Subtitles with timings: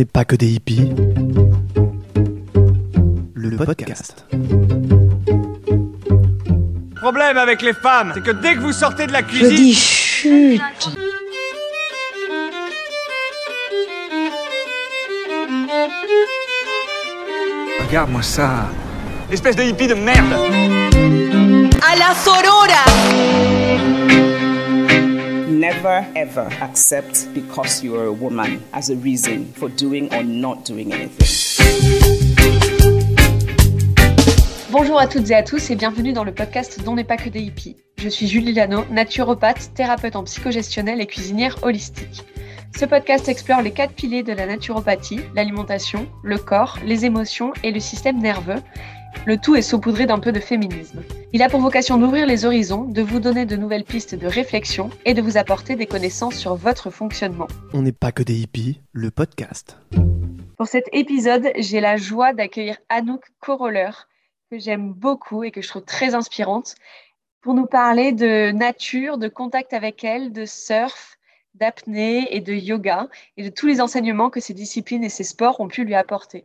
[0.00, 0.90] n'est pas que des hippies.
[3.34, 4.24] Le podcast.
[6.96, 9.74] Problème avec les femmes, c'est que dès que vous sortez de la Je cuisine, dis
[9.74, 10.60] chut.
[17.86, 18.68] regarde-moi ça.
[19.30, 20.32] Espèce de hippie de merde.
[21.86, 23.49] À la sorora.
[25.82, 30.66] Never ever accept because you are a woman as a reason for doing or not
[30.66, 31.26] doing anything.
[34.70, 37.30] Bonjour à toutes et à tous et bienvenue dans le podcast dont n'est pas que
[37.30, 37.76] des hippies.
[37.96, 42.26] Je suis Julie Lano, naturopathe, thérapeute en psychogestionnelle et cuisinière holistique.
[42.76, 47.70] Ce podcast explore les quatre piliers de la naturopathie, l'alimentation, le corps, les émotions et
[47.70, 48.62] le système nerveux.
[49.26, 51.02] Le tout est saupoudré d'un peu de féminisme.
[51.32, 54.90] Il a pour vocation d'ouvrir les horizons, de vous donner de nouvelles pistes de réflexion
[55.04, 57.46] et de vous apporter des connaissances sur votre fonctionnement.
[57.72, 59.76] On n'est pas que des hippies, le podcast.
[60.56, 63.90] Pour cet épisode, j'ai la joie d'accueillir Anouk Coroller,
[64.50, 66.74] que j'aime beaucoup et que je trouve très inspirante,
[67.40, 71.18] pour nous parler de nature, de contact avec elle, de surf,
[71.54, 75.60] d'apnée et de yoga, et de tous les enseignements que ces disciplines et ces sports
[75.60, 76.44] ont pu lui apporter.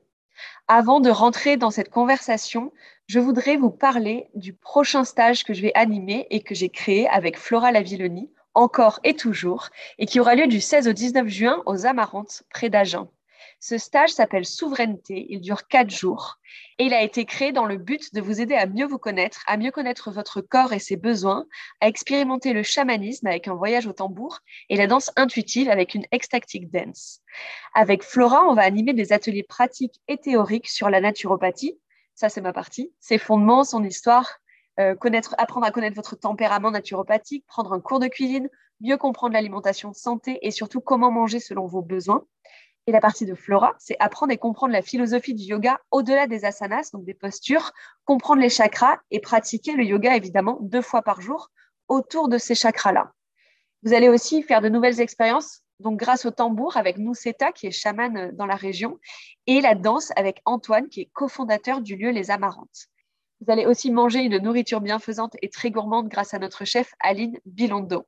[0.68, 2.74] Avant de rentrer dans cette conversation,
[3.06, 7.08] je voudrais vous parler du prochain stage que je vais animer et que j'ai créé
[7.08, 11.62] avec Flora Lavilloni, encore et toujours, et qui aura lieu du 16 au 19 juin
[11.68, 13.08] aux Amarantes, près d'Agen.
[13.68, 16.38] Ce stage s'appelle Souveraineté, il dure quatre jours
[16.78, 19.44] et il a été créé dans le but de vous aider à mieux vous connaître,
[19.48, 21.48] à mieux connaître votre corps et ses besoins,
[21.82, 26.06] à expérimenter le chamanisme avec un voyage au tambour et la danse intuitive avec une
[26.12, 27.22] ecstatic dance.
[27.74, 31.76] Avec Flora, on va animer des ateliers pratiques et théoriques sur la naturopathie.
[32.14, 32.94] Ça, c'est ma partie.
[33.00, 34.30] Ses fondements, son histoire,
[34.80, 34.94] euh,
[35.40, 38.48] apprendre à connaître votre tempérament naturopathique, prendre un cours de cuisine,
[38.80, 42.28] mieux comprendre l'alimentation santé et surtout comment manger selon vos besoins.
[42.88, 46.46] Et la partie de Flora, c'est apprendre et comprendre la philosophie du yoga au-delà des
[46.46, 47.72] asanas, donc des postures,
[48.06, 51.50] comprendre les chakras et pratiquer le yoga évidemment deux fois par jour
[51.88, 53.12] autour de ces chakras-là.
[53.82, 57.72] Vous allez aussi faire de nouvelles expériences, donc grâce au tambour avec Nuseta, qui est
[57.72, 59.00] chamane dans la région,
[59.48, 62.88] et la danse avec Antoine, qui est cofondateur du lieu Les Amarantes.
[63.42, 67.40] Vous allez aussi manger une nourriture bienfaisante et très gourmande grâce à notre chef Aline
[67.46, 68.06] Bilondo.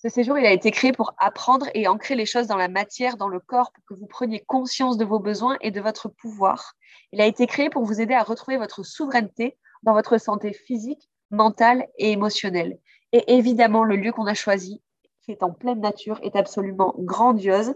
[0.00, 3.16] Ce séjour, il a été créé pour apprendre et ancrer les choses dans la matière,
[3.16, 6.74] dans le corps, pour que vous preniez conscience de vos besoins et de votre pouvoir.
[7.10, 11.10] Il a été créé pour vous aider à retrouver votre souveraineté dans votre santé physique,
[11.32, 12.78] mentale et émotionnelle.
[13.10, 14.80] Et évidemment, le lieu qu'on a choisi,
[15.22, 17.74] qui est en pleine nature, est absolument grandiose.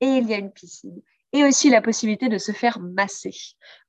[0.00, 1.00] Et il y a une piscine.
[1.32, 3.34] Et aussi la possibilité de se faire masser.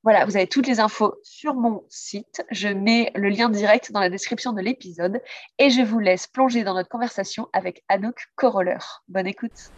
[0.04, 2.44] Voilà, vous avez toutes les infos sur mon site.
[2.52, 5.22] Je mets le lien direct dans la description de l'épisode
[5.58, 8.78] et je vous laisse plonger dans notre conversation avec Anouk Coroller.
[9.08, 9.72] Bonne écoute.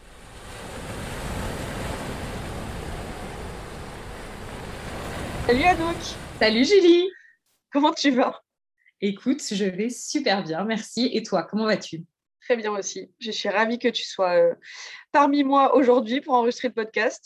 [5.47, 5.97] Salut Anouk,
[6.39, 7.09] Salut Julie
[7.73, 8.43] comment tu vas?
[9.01, 11.09] Écoute, je vais super bien, merci.
[11.11, 12.05] Et toi, comment vas-tu?
[12.41, 13.11] Très bien aussi.
[13.19, 14.53] Je suis ravie que tu sois euh,
[15.11, 17.25] parmi moi aujourd'hui pour enregistrer le podcast.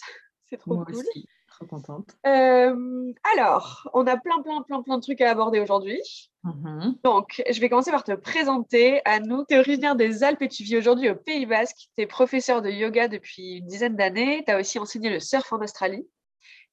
[0.49, 0.95] C'est trop Moi cool.
[0.95, 2.15] aussi, trop contente.
[2.25, 6.31] Euh, alors, on a plein, plein, plein, plein de trucs à aborder aujourd'hui.
[6.43, 6.95] Mhm.
[7.03, 9.01] Donc, je vais commencer par te présenter.
[9.05, 11.89] Anouk, tu es originaire des Alpes et tu vis aujourd'hui au Pays Basque.
[11.97, 14.43] Tu es professeur de yoga depuis une dizaine d'années.
[14.45, 16.07] Tu as aussi enseigné le surf en Australie.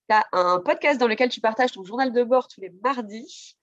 [0.09, 3.57] Tu as un podcast dans lequel tu partages ton journal de bord tous les mardis.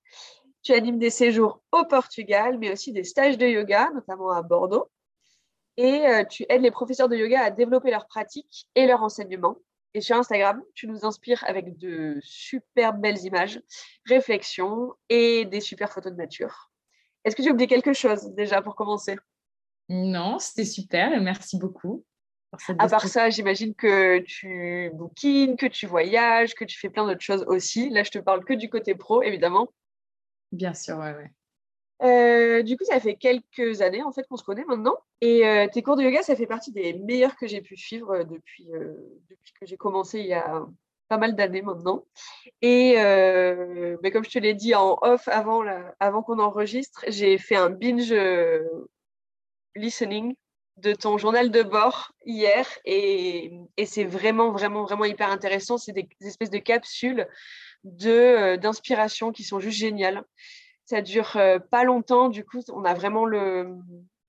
[0.63, 4.89] Tu animes des séjours au Portugal, mais aussi des stages de yoga, notamment à Bordeaux.
[5.77, 9.55] Et euh, tu aides les professeurs de yoga à développer leurs pratiques et leur enseignement.
[9.93, 13.61] Et sur Instagram, tu nous inspires avec de super belles images,
[14.05, 16.71] réflexions et des super photos de nature.
[17.23, 19.17] Est-ce que j'ai oublié quelque chose déjà pour commencer?
[19.89, 22.05] Non, c'était super et merci beaucoup.
[22.79, 27.21] À part ça, j'imagine que tu bouquines, que tu voyages, que tu fais plein d'autres
[27.21, 27.89] choses aussi.
[27.89, 29.69] Là, je te parle que du côté pro, évidemment.
[30.51, 31.31] Bien sûr, ouais, ouais.
[32.03, 34.97] Euh, du coup, ça fait quelques années en fait qu'on se connaît maintenant.
[35.21, 38.11] Et euh, tes cours de yoga, ça fait partie des meilleurs que j'ai pu suivre
[38.11, 38.67] euh, depuis,
[39.59, 40.65] que j'ai commencé il y a
[41.09, 42.05] pas mal d'années maintenant.
[42.61, 42.95] Et
[44.01, 48.13] mais comme je te l'ai dit en off avant, qu'on enregistre, j'ai fait un binge
[49.75, 50.35] listening
[50.77, 53.51] de ton journal de bord hier et,
[53.85, 55.77] c'est vraiment, vraiment, vraiment hyper intéressant.
[55.77, 57.27] C'est des, espèces de capsules
[57.83, 60.23] d'inspiration qui sont juste géniales.
[60.91, 63.77] Ça dure euh, pas longtemps, du coup, on a vraiment le.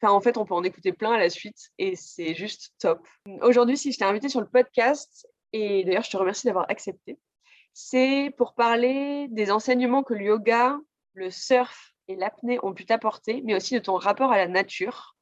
[0.01, 3.05] Enfin, en fait, on peut en écouter plein à la suite et c'est juste top.
[3.41, 7.19] Aujourd'hui, si je t'ai invité sur le podcast, et d'ailleurs, je te remercie d'avoir accepté,
[7.73, 10.79] c'est pour parler des enseignements que le yoga,
[11.15, 15.17] le surf et l'apnée ont pu t'apporter, mais aussi de ton rapport à la nature.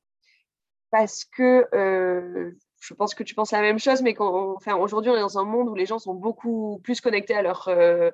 [0.90, 2.50] Parce que euh,
[2.82, 5.44] je pense que tu penses la même chose, mais enfin, aujourd'hui, on est dans un
[5.44, 8.10] monde où les gens sont beaucoup plus connectés à leur euh,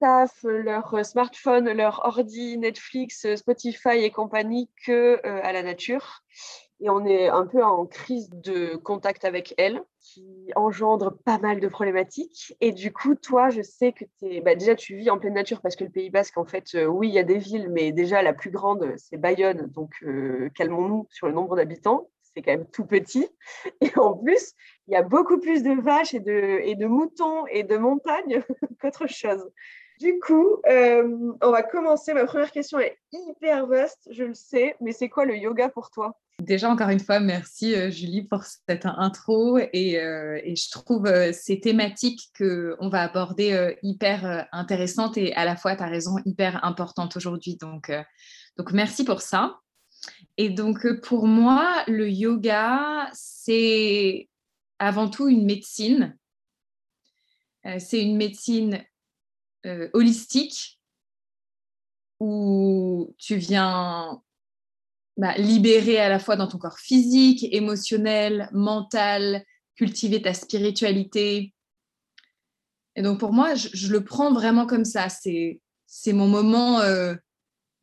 [0.00, 6.22] taf, leur smartphone, leur ordi, Netflix, Spotify et compagnie que euh, à la nature.
[6.80, 10.24] Et on est un peu en crise de contact avec elle, qui
[10.54, 12.54] engendre pas mal de problématiques.
[12.60, 15.60] Et du coup, toi, je sais que es, bah, déjà tu vis en pleine nature
[15.60, 17.90] parce que le Pays Basque, en fait, euh, oui, il y a des villes, mais
[17.90, 19.66] déjà la plus grande, c'est Bayonne.
[19.74, 19.92] Donc,
[20.54, 23.28] calmons-nous sur le nombre d'habitants c'est quand même tout petit.
[23.80, 24.52] Et en plus,
[24.86, 28.42] il y a beaucoup plus de vaches et de moutons et de montagnes
[28.80, 29.50] qu'autre chose.
[29.98, 32.14] Du coup, euh, on va commencer.
[32.14, 35.90] Ma première question est hyper vaste, je le sais, mais c'est quoi le yoga pour
[35.90, 36.16] toi?
[36.40, 41.58] Déjà, encore une fois, merci euh, Julie pour cette intro et, euh, je trouve ces
[41.58, 47.16] thématiques qu'on va aborder hyper intéressantes et à la fois, tu as raison, hyper importantes
[47.16, 47.56] aujourd'hui.
[47.56, 47.90] Donc,
[48.56, 49.58] donc, merci pour ça.
[50.36, 54.28] Et donc, pour moi, le yoga, c'est
[54.78, 56.16] avant tout une médecine.
[57.78, 58.84] C'est une médecine
[59.66, 60.80] euh, holistique
[62.20, 64.22] où tu viens
[65.16, 69.44] bah, libérer à la fois dans ton corps physique, émotionnel, mental,
[69.76, 71.54] cultiver ta spiritualité.
[72.96, 75.08] Et donc, pour moi, je, le prends vraiment comme ça.
[75.08, 75.60] C'est
[76.12, 76.80] mon moment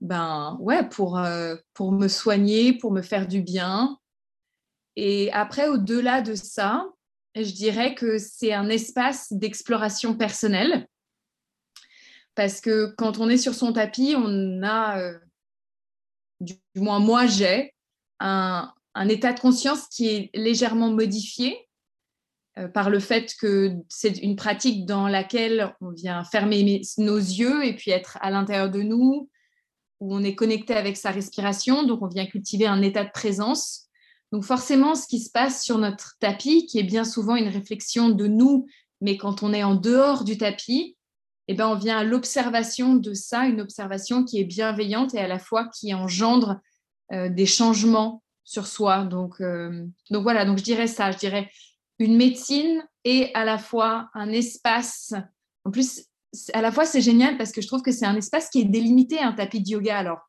[0.01, 3.97] ben ouais, pour, euh, pour me soigner, pour me faire du bien.
[4.95, 6.87] Et après, au-delà de ça,
[7.35, 10.87] je dirais que c'est un espace d'exploration personnelle.
[12.35, 15.17] Parce que quand on est sur son tapis, on a, euh,
[16.41, 17.73] du, moins moi j'ai,
[18.19, 18.71] un,
[19.09, 21.57] état de conscience qui est légèrement modifié
[22.57, 27.65] euh, par le fait que c'est une pratique dans laquelle on vient fermer nos yeux
[27.65, 29.29] et puis être à l'intérieur de nous,
[29.99, 33.87] où on est connecté avec sa respiration, donc on vient cultiver un état de présence.
[34.31, 38.09] Donc forcément, ce qui se passe sur notre tapis, qui est bien souvent une réflexion
[38.09, 38.65] de nous,
[39.01, 40.97] mais quand on est en dehors du tapis,
[41.47, 45.27] eh ben, on vient à l'observation de ça, une observation qui est bienveillante et à
[45.27, 46.59] la fois qui engendre
[47.11, 49.03] euh, des changements sur soi.
[49.03, 51.49] Donc, euh, donc voilà, donc je dirais ça, je dirais
[51.99, 55.13] une médecine et à la fois un espace.
[55.65, 56.05] En plus,
[56.53, 58.65] à la fois, c'est génial parce que je trouve que c'est un espace qui est
[58.65, 59.97] délimité, un tapis de yoga.
[59.97, 60.19] Alors,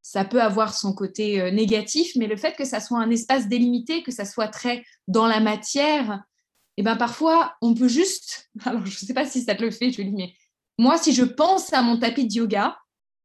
[0.00, 3.48] ça peut avoir son côté euh, négatif, mais le fait que ça soit un espace
[3.48, 6.22] délimité, que ça soit très dans la matière,
[6.78, 8.50] et eh ben parfois, on peut juste.
[8.64, 10.32] Alors, je ne sais pas si ça te le fait, Julie, mais
[10.82, 12.76] moi, si je pense à mon tapis de yoga,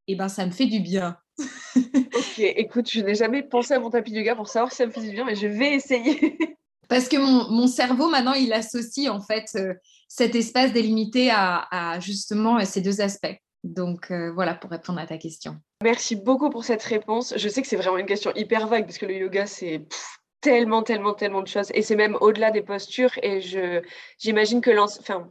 [0.08, 1.18] eh ben ça me fait du bien.
[1.76, 4.86] ok, écoute, je n'ai jamais pensé à mon tapis de yoga pour savoir si ça
[4.86, 6.38] me fait du bien, mais je vais essayer.
[6.88, 9.74] Parce que mon, cerveau, maintenant, il associe en fait euh,
[10.08, 13.36] cet espace délimité à, justement ces deux aspects.
[13.64, 15.56] Donc euh, voilà pour répondre à ta question.
[15.84, 17.34] Merci beaucoup pour cette réponse.
[17.38, 19.84] Je sais que c'est vraiment une question hyper vague parce que le yoga, c'est
[20.42, 21.72] tellement, tellement, tellement de choses.
[21.74, 23.18] Et c'est même au-delà des postures.
[23.24, 23.42] Et
[24.20, 25.30] j'imagine que enfin,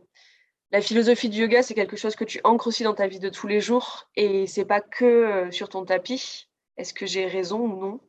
[0.72, 3.28] la philosophie du yoga, c'est quelque chose que tu ancres aussi dans ta vie de
[3.28, 4.08] tous les jours.
[4.16, 6.48] Et c'est pas que euh, sur ton tapis.
[6.76, 8.00] Est-ce que j'ai raison ou non?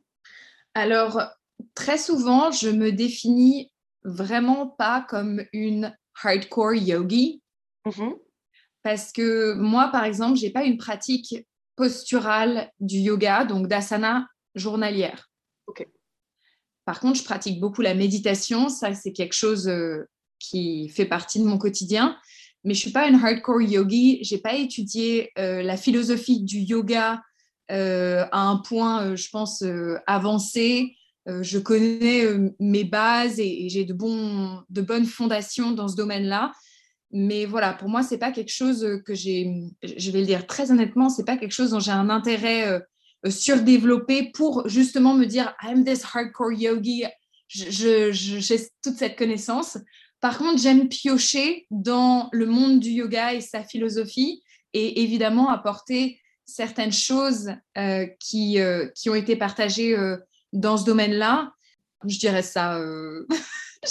[0.74, 1.22] Alors,
[1.74, 3.72] très souvent, je me définis
[4.04, 7.42] vraiment pas comme une hardcore yogi.
[7.86, 8.18] Mm-hmm.
[8.82, 11.46] Parce que moi, par exemple, j'ai pas une pratique
[11.76, 15.28] posturale du yoga, donc d'asana journalière.
[16.88, 18.70] Par contre, je pratique beaucoup la méditation.
[18.70, 20.08] Ça, c'est quelque chose euh,
[20.38, 22.16] qui fait partie de mon quotidien.
[22.68, 24.18] Mais je suis pas une hardcore yogi.
[24.22, 27.22] J'ai pas étudié euh, la philosophie du yoga
[27.70, 29.64] euh, à un point, je pense,
[30.06, 30.94] avancé.
[31.28, 36.52] Euh, je connais euh, mes bases et, j'ai de, bonnes fondations dans ce domaine-là.
[37.10, 39.50] Mais voilà, pour moi, c'est pas quelque chose que j'ai,
[39.82, 43.30] je vais le dire très honnêtement, c'est pas quelque chose dont j'ai un intérêt euh,
[43.30, 47.04] surdéveloppé pour justement me dire I'm this hardcore yogi,
[47.48, 48.12] j'ai
[48.82, 49.78] toute cette connaissance.
[50.20, 56.20] Par contre, j'aime piocher dans le monde du yoga et sa philosophie et évidemment apporter
[56.44, 57.52] certaines choses
[58.20, 58.58] qui,
[58.94, 59.96] qui ont été partagées
[60.52, 61.52] dans ce domaine-là,
[62.06, 62.78] je dirais ça.
[62.78, 63.26] Euh,
[63.84, 63.88] je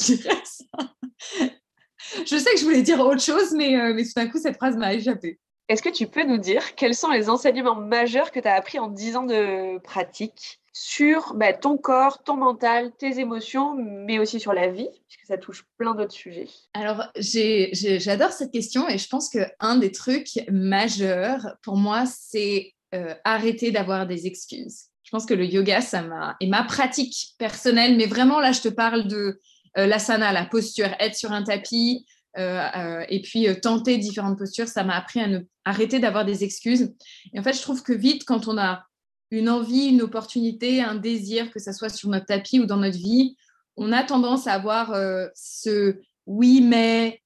[2.26, 4.78] sais que je voulais dire autre chose, mais, euh, mais tout d'un coup, cette phrase
[4.78, 5.40] m'a échappé.
[5.70, 8.80] Est-ce que tu peux nous dire quels sont les enseignements majeurs que tu as appris
[8.80, 14.40] en 10 ans de pratique sur bah, ton corps, ton mental, tes émotions, mais aussi
[14.40, 16.48] sur la vie, puisque ça touche plein d'autres sujets?
[16.74, 23.14] Alors, j'adore cette question et je pense qu'un des trucs majeurs pour moi, c'est euh,
[23.26, 24.86] arrêter d'avoir des excuses.
[25.04, 28.62] Je pense que le yoga, ça m'a et ma pratique personnelle, mais vraiment là, je
[28.62, 29.42] te parle de
[29.78, 32.06] euh, l'asana, la posture, être sur un tapis
[32.38, 34.68] et puis tenter différentes postures.
[34.68, 36.94] Ça m'a appris à ne arrêter d'avoir des excuses.
[37.34, 38.86] Et en fait, je trouve que vite, quand on a
[39.32, 42.98] une envie, une opportunité, un désir, que ça soit sur notre tapis ou dans notre
[42.98, 43.36] vie,
[43.76, 47.22] on a tendance à avoir euh, ce oui, mais,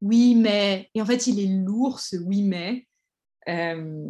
[0.00, 0.90] oui, mais.
[0.94, 2.86] Et en fait, il est lourd, ce oui, mais.
[3.48, 4.02] Euh,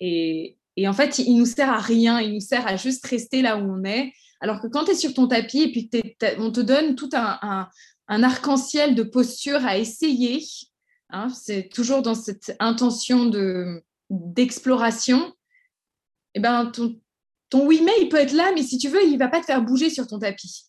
[0.00, 0.56] et,
[0.86, 2.20] en fait, il nous sert à rien.
[2.20, 4.12] Il nous sert à juste rester là où on est.
[4.40, 5.90] Alors que quand tu es sur ton tapis et puis
[6.38, 7.68] on te donne tout un,
[8.08, 10.44] un arc-en-ciel de postures à essayer,
[11.10, 15.34] hein, c'est toujours dans cette intention de d'exploration,
[16.34, 16.98] eh ben ton,
[17.50, 19.46] ton oui mais il peut être là, mais si tu veux, il va pas te
[19.46, 20.64] faire bouger sur ton tapis.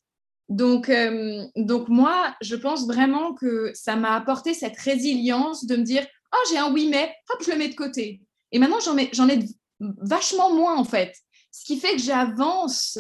[0.50, 5.84] Donc, euh, donc moi, je pense vraiment que ça m'a apporté cette résilience de me
[5.84, 8.22] dire, oh j'ai un oui mais, hop, je le mets de côté.
[8.52, 9.40] Et maintenant, j'en j'en ai
[9.80, 11.16] vachement moins en fait.
[11.52, 12.98] Ce qui fait que j'avance,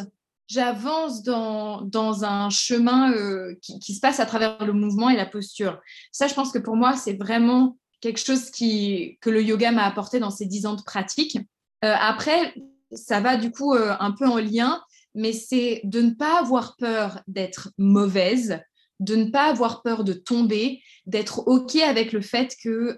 [0.49, 5.27] j'avance dans, dans un chemin euh, qui, se passe à travers le mouvement et la
[5.27, 5.79] posture.
[6.11, 9.85] Ça, je pense que pour moi, c'est vraiment quelque chose qui, que le yoga m'a
[9.85, 11.37] apporté dans ces dix ans de pratique.
[11.85, 12.55] Euh, après,
[12.91, 14.81] ça va du coup euh, un peu en lien,
[15.13, 18.59] mais c'est de ne pas avoir peur d'être mauvaise,
[18.99, 22.97] de ne pas avoir peur de tomber, d'être OK avec le fait que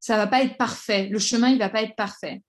[0.00, 2.42] ça va pas être parfait, le chemin, il va pas être parfait.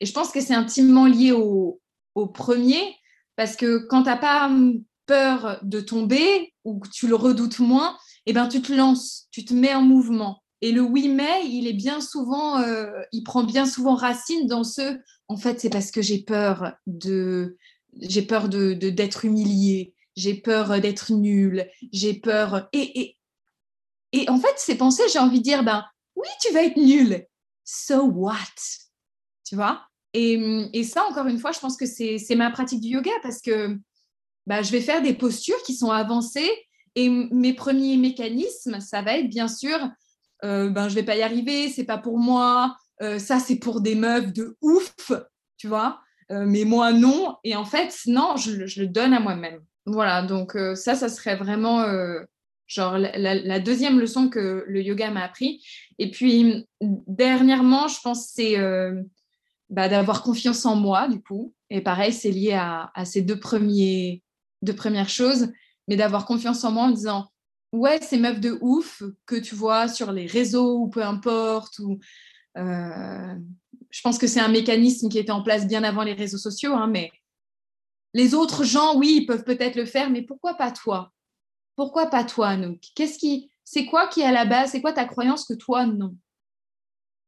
[0.00, 1.80] Et je pense que c'est intimement lié au,
[2.14, 2.96] au premier,
[3.36, 4.50] parce que quand tu n'as pas
[5.06, 9.44] peur de tomber ou que tu le redoutes moins, eh ben, tu te lances, tu
[9.44, 10.42] te mets en mouvement.
[10.60, 14.64] Et le oui mais, il est bien souvent, euh, il prend bien souvent racine dans
[14.64, 17.58] ce, en fait, c'est parce que j'ai peur de,
[18.00, 22.68] j'ai peur de d'être humilié, j'ai peur d'être nul, j'ai peur.
[22.72, 23.18] Et, et,
[24.12, 25.84] et en fait, ces pensées, j'ai envie de dire, ben
[26.16, 27.26] oui, tu vas être nul.
[27.64, 28.38] So what?
[29.44, 29.82] Tu vois?
[30.14, 33.76] Et, ça, encore une fois, je pense que c'est ma pratique du yoga parce que
[34.46, 36.50] ben, je vais faire des postures qui sont avancées
[36.94, 39.76] et mes premiers mécanismes, ça va être bien sûr,
[40.44, 43.80] euh, ben, je vais pas y arriver, c'est pas pour moi, euh, ça c'est pour
[43.80, 44.94] des meufs de ouf,
[45.56, 47.36] tu vois, euh, mais moi non.
[47.42, 49.60] Et en fait, non, je, le donne à moi-même.
[49.86, 51.84] Voilà, donc euh, ça, ça serait vraiment
[52.66, 55.64] genre la, la, deuxième leçon que le yoga m'a appris.
[55.98, 58.56] Et puis, dernièrement, je pense c'est
[59.70, 61.54] bah, d'avoir confiance en moi, du coup.
[61.70, 64.22] Et pareil, c'est lié à, ces deux, premiers,
[64.62, 65.48] deux premières choses
[65.88, 67.28] mais d'avoir confiance en moi en disant
[67.72, 71.78] ouais, ces meufs de ouf que tu vois sur les réseaux ou peu importe.
[71.80, 71.98] Ou,
[72.56, 73.34] euh,
[73.90, 76.72] je pense que c'est un mécanisme qui était en place bien avant les réseaux sociaux,
[76.74, 77.10] hein, mais
[78.14, 81.12] les autres gens, oui, ils peuvent peut-être le faire, mais pourquoi pas toi?
[81.74, 82.80] Pourquoi pas toi, Anouk?
[82.94, 85.84] Qu'est-ce qui, c'est quoi qui est à la base C'est quoi ta croyance que toi,
[85.86, 86.16] non?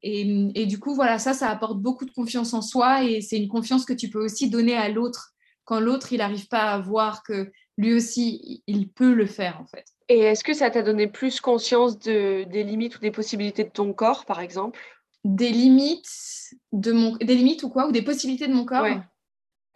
[0.07, 3.37] Et, et, du coup, voilà, ça, ça apporte beaucoup de confiance en soi et c'est
[3.37, 5.33] une confiance que tu peux aussi donner à l'autre
[5.65, 9.67] quand l'autre, il n'arrive pas à voir que lui aussi, il peut le faire en
[9.67, 9.85] fait.
[10.09, 13.71] Et est-ce que ça t'a donné plus conscience de, des limites ou des possibilités de
[13.71, 14.79] ton corps, par exemple?
[15.25, 18.87] Des limites de mon, des limites ou quoi, ou des possibilités de mon corps?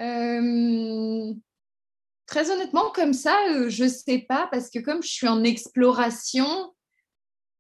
[0.01, 1.35] Euh,
[2.27, 6.73] Très honnêtement, comme ça, euh, je sais pas parce que comme je suis en exploration,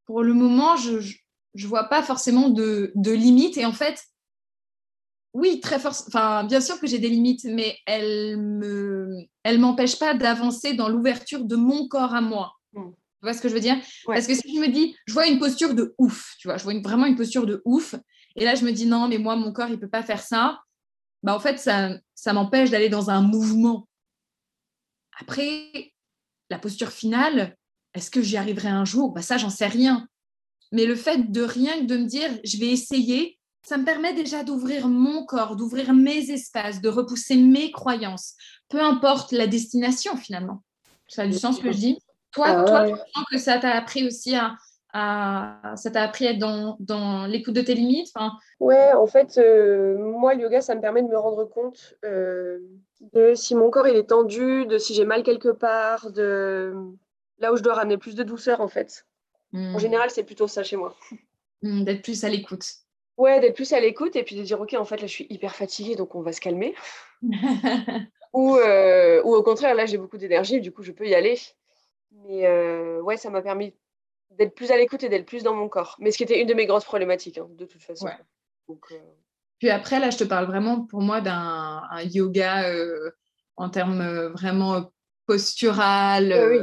[0.06, 1.18] pour le moment, je je
[1.54, 4.02] vois pas forcément de, de limites et en fait,
[5.32, 5.94] oui, très fort.
[6.08, 10.88] Enfin, bien sûr que j'ai des limites, mais elles me, elles m'empêchent pas d'avancer dans
[10.88, 12.52] l'ouverture de mon corps à moi.
[12.72, 12.90] Hmm.
[12.90, 13.76] Tu vois ce que je veux dire?
[14.06, 16.64] Parce que si je me dis, je vois une posture de ouf, tu vois, je
[16.64, 17.94] vois vraiment une posture de ouf,
[18.34, 20.60] et là je me dis non, mais moi mon corps il peut pas faire ça.
[21.22, 23.86] Bah en fait ça, ça m'empêche d'aller dans un mouvement.
[25.20, 25.92] Après,
[26.48, 27.56] la posture finale,
[27.92, 29.12] est-ce que j'y arriverai un jour?
[29.12, 30.08] Bah ça j'en sais rien.
[30.72, 34.14] Mais le fait de rien que de me dire, je vais essayer, ça me permet
[34.14, 38.34] déjà d'ouvrir mon corps, d'ouvrir mes espaces, de repousser mes croyances,
[38.68, 40.62] peu importe la destination finalement.
[41.08, 41.98] Ça a du sens ce que je dis?
[42.32, 44.56] Toi, ah toi tu sens que ça t'a appris aussi à,
[44.92, 48.32] ça t'a appris à être dans, dans l'écoute de tes limites enfin...
[48.60, 52.58] Ouais, en fait, euh, moi, le yoga, ça me permet de me rendre compte euh,
[53.12, 56.72] de si mon corps il est tendu, de si j'ai mal quelque part, de
[57.38, 59.06] là où je dois ramener plus de douceur, en fait.
[59.52, 59.78] En hmm.
[59.78, 60.96] général, c'est plutôt ça chez moi.
[61.62, 62.64] Hmm, d'être plus à l'écoute.
[63.16, 65.26] Ouais, d'être plus à l'écoute et puis de dire, OK, en fait, là, je suis
[65.28, 66.74] hyper fatiguée, donc on va se calmer.
[68.32, 71.38] ou, euh, ou au contraire, là, j'ai beaucoup d'énergie, du coup, je peux y aller.
[72.12, 73.74] Mais euh, ouais, ça m'a permis
[74.30, 75.96] d'être plus à l'écoute et d'être plus dans mon corps.
[75.98, 78.08] Mais ce qui était une de mes grosses problématiques, hein, de toute façon.
[78.68, 78.96] Donc, euh...
[79.58, 83.10] Puis après, là, je te parle vraiment pour moi d'un yoga euh,
[83.56, 84.90] en termes euh, vraiment
[85.26, 86.58] postural, oui.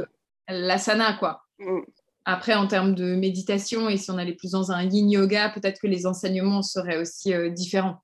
[0.48, 1.42] l'asana, quoi.
[1.58, 1.82] Mm.
[2.30, 5.80] Après, en termes de méditation, et si on allait plus dans un yin yoga, peut-être
[5.80, 8.02] que les enseignements seraient aussi euh, différents.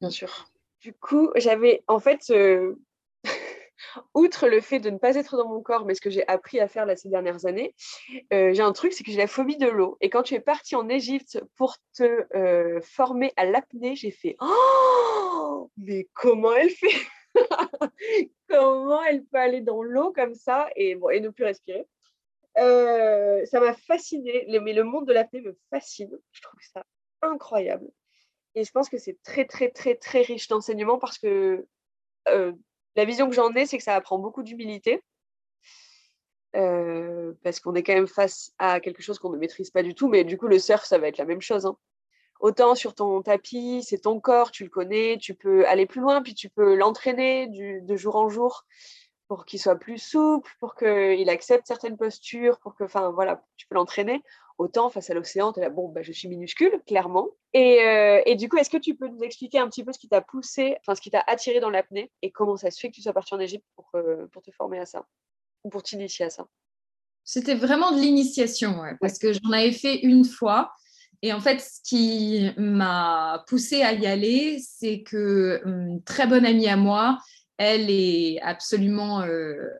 [0.00, 0.48] Bien sûr.
[0.80, 2.76] Du coup, j'avais en fait, euh...
[4.14, 6.58] outre le fait de ne pas être dans mon corps, mais ce que j'ai appris
[6.58, 7.74] à faire là, ces dernières années,
[8.32, 9.98] euh, j'ai un truc, c'est que j'ai la phobie de l'eau.
[10.00, 15.70] Et quand tu es parti en Égypte pour te former à l'apnée, j'ai fait Oh,
[15.76, 16.96] mais comment elle fait?
[18.48, 21.86] Comment elle peut aller dans l'eau comme ça et, bon, et ne plus respirer?
[22.58, 26.16] Euh, Ça m'a fasciné, mais le monde de l'apnée me fascine.
[26.32, 26.84] Je trouve ça
[27.22, 27.86] incroyable.
[28.54, 31.66] Et je pense que c'est très, très, très, très riche d'enseignement parce que
[32.28, 32.52] euh,
[32.94, 35.02] la vision que j'en ai, c'est que ça apprend beaucoup d'humilité.
[36.54, 39.94] Euh, parce qu'on est quand même face à quelque chose qu'on ne maîtrise pas du
[39.94, 40.08] tout.
[40.08, 41.66] Mais du coup, le surf, ça va être la même chose.
[41.66, 41.76] hein.
[42.40, 46.22] Autant sur ton tapis, c'est ton corps, tu le connais, tu peux aller plus loin,
[46.22, 48.64] puis tu peux l'entraîner de jour en jour
[49.28, 53.66] pour qu'il soit plus souple, pour qu'il accepte certaines postures, pour que, enfin voilà, tu
[53.66, 54.22] peux l'entraîner.
[54.58, 57.28] Autant face à l'océan, tu es là, bon, bah, je suis minuscule, clairement.
[57.52, 59.98] Et, euh, et du coup, est-ce que tu peux nous expliquer un petit peu ce
[59.98, 62.88] qui t'a poussé, enfin ce qui t'a attiré dans l'apnée et comment ça se fait
[62.88, 65.06] que tu sois parti en Égypte pour, euh, pour te former à ça
[65.64, 66.46] ou pour t'initier à ça?
[67.22, 70.72] C'était vraiment de l'initiation, ouais, parce que j'en avais fait une fois.
[71.22, 76.46] Et en fait, ce qui m'a poussée à y aller, c'est que une très bonne
[76.46, 77.18] amie à moi,
[77.58, 79.70] elle est absolument euh,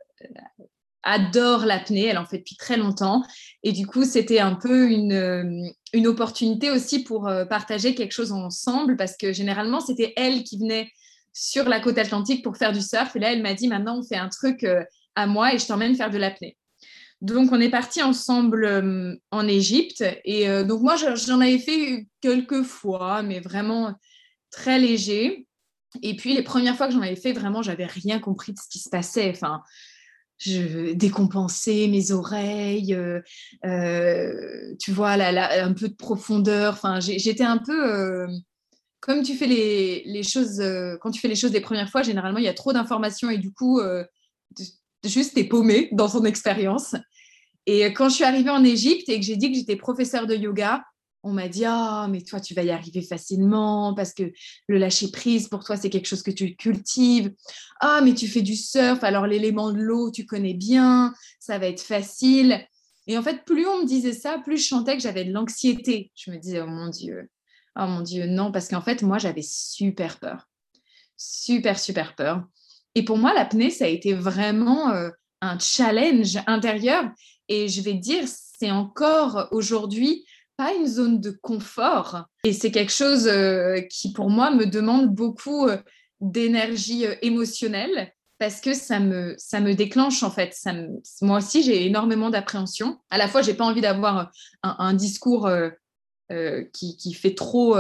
[1.03, 3.23] adore l'apnée, elle en fait depuis très longtemps.
[3.63, 8.13] Et du coup, c'était un peu une, euh, une opportunité aussi pour euh, partager quelque
[8.13, 10.91] chose ensemble, parce que généralement, c'était elle qui venait
[11.33, 13.15] sur la côte atlantique pour faire du surf.
[13.15, 14.67] Et là, elle m'a dit, maintenant, on fait un truc
[15.15, 16.57] à moi et je t'emmène faire de l'apnée.
[17.21, 20.03] Donc, on est parti ensemble en Égypte.
[20.25, 23.93] Et donc, moi, je- j'en avais fait quelques fois, mais vraiment
[24.51, 25.47] très léger.
[26.03, 28.69] Et puis, les premières fois que j'en avais fait, vraiment, j'avais rien compris de ce
[28.69, 29.31] qui se passait.
[29.31, 29.63] Enfin,
[30.39, 33.21] je décompensais mes oreilles, euh,
[33.65, 36.75] euh, tu vois, là, un peu de profondeur.
[36.75, 38.29] Enfin, j'étais un peu euh,
[39.01, 40.63] comme tu fais les, les choses,
[41.01, 43.39] quand tu fais les choses des premières fois, généralement, il y a trop d'informations et
[43.39, 43.81] du coup,
[45.05, 46.97] juste t'es paumé dans son expérience.
[47.67, 50.35] Et quand je suis arrivée en Égypte et que j'ai dit que j'étais professeure de
[50.35, 50.85] yoga,
[51.27, 54.33] on m'a dit Ah, mais toi, tu vas y arriver facilement parce que
[54.69, 57.35] le lâcher prise, pour toi, c'est quelque chose que tu cultives.
[57.81, 61.67] Ah, mais tu fais du surf, alors l'élément de l'eau, tu connais bien, ça va
[61.67, 62.65] être facile.
[63.09, 66.13] Et en fait, plus on me disait ça, plus je sentais que j'avais de l'anxiété.
[66.15, 67.29] Je me disais Oh mon Dieu,
[67.77, 70.49] oh mon Dieu, non, parce qu'en fait, moi, j'avais super peur.
[71.17, 72.45] Super, super peur.
[72.95, 77.05] Et pour moi, l'apnée, ça a été vraiment euh, un challenge intérieur.
[77.49, 80.25] Et je vais dire, c'est encore aujourd'hui
[80.57, 82.25] pas une zone de confort.
[82.45, 85.77] Et c'est quelque chose euh, qui, pour moi, me demande beaucoup euh,
[86.21, 90.55] d'énergie euh, émotionnelle parce que ça me, ça me déclenche, en fait.
[91.23, 92.99] Moi aussi, j'ai énormément d'appréhension.
[93.09, 94.31] À la fois, j'ai pas envie d'avoir
[94.63, 95.49] un, discours
[96.75, 97.79] qui, qui fait trop,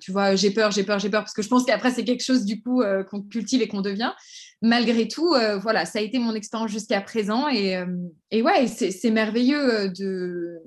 [0.00, 2.24] tu vois, j'ai peur, j'ai peur, j'ai peur, parce que je pense qu'après, c'est quelque
[2.24, 4.12] chose, du coup, qu'on cultive et qu'on devient.
[4.62, 7.46] Malgré tout, voilà, ça a été mon expérience jusqu'à présent.
[7.50, 7.78] Et,
[8.30, 10.62] et ouais, c'est merveilleux de,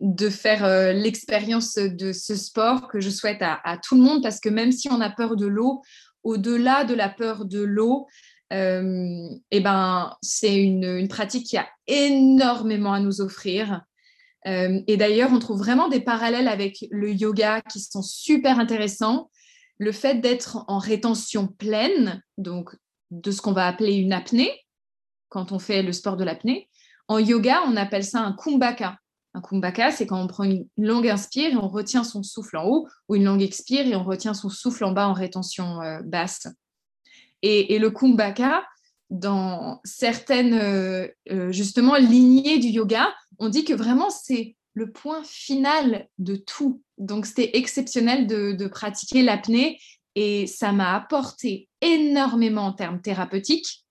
[0.00, 4.40] de faire euh, l'expérience de ce sport que je souhaite à, tout le monde, parce
[4.40, 5.82] que même si on a peur de l'eau,
[6.22, 8.06] au-delà de la peur de l'eau,
[8.52, 13.82] euh, eh ben, c'est une, une pratique qui a énormément à nous offrir.
[14.46, 19.30] Euh, et d'ailleurs, on trouve vraiment des parallèles avec le yoga qui sont super intéressants.
[19.78, 22.74] Le fait d'être en rétention pleine, donc
[23.10, 24.52] de ce qu'on va appeler une apnée,
[25.28, 26.68] quand on fait le sport de l'apnée.
[27.08, 28.98] En yoga, on appelle ça un kumbhaka.
[29.36, 32.64] Un kumbhaka, c'est quand on prend une longue inspire et on retient son souffle en
[32.64, 36.00] haut, ou une longue expire et on retient son souffle en bas en rétention euh,
[36.02, 36.48] basse.
[37.42, 38.64] Et, le kumbhaka,
[39.10, 45.22] dans certaines euh, euh, justement lignées du yoga, on dit que vraiment c'est le point
[45.22, 46.80] final de tout.
[46.96, 49.78] Donc c'était exceptionnel de pratiquer l'apnée
[50.14, 53.84] et ça m'a apporté énormément en termes thérapeutiques.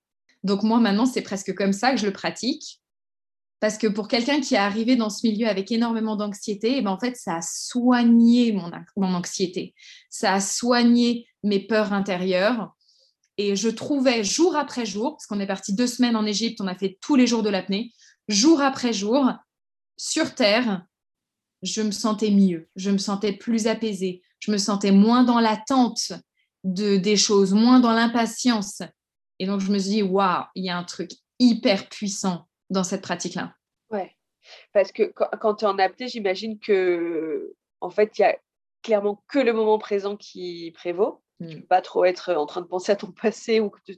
[0.44, 2.82] Donc moi maintenant c'est presque comme ça que je le pratique.
[3.66, 6.92] Parce que pour quelqu'un qui est arrivé dans ce milieu avec énormément d'anxiété, eh ben
[6.92, 8.72] en fait, ça a soigné mon,
[9.16, 9.74] anxiété.
[10.12, 12.76] Ça a soigné mes peurs intérieures.
[13.40, 16.68] Et je trouvais jour après jour, parce qu'on est parti deux semaines en Égypte, on
[16.68, 17.92] a fait tous les jours de l'apnée,
[18.28, 19.32] jour après jour,
[19.98, 20.86] sur Terre,
[21.64, 26.14] je me sentais mieux, je me sentais plus apaisée, je me sentais moins dans l'attente
[26.64, 28.84] de, des choses, moins dans l'impatience.
[29.40, 32.84] Et donc, je me suis dit, waouh, il y a un truc hyper puissant dans
[32.84, 33.56] cette pratique-là?
[33.92, 34.16] Ouais,
[34.74, 38.38] parce que quand, quand tu es en apnée, j'imagine que en fait, il y a
[38.82, 41.22] clairement que le moment présent qui prévaut.
[41.40, 41.48] Mm.
[41.50, 43.98] Tu peux pas trop être en train de penser à ton passé ou, tu-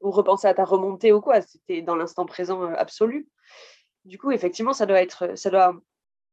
[0.00, 1.40] ou repenser à ta remontée ou quoi.
[1.40, 3.28] C'était dans l'instant présent euh, absolu.
[4.04, 5.74] Du coup, effectivement, ça doit être, ça doit,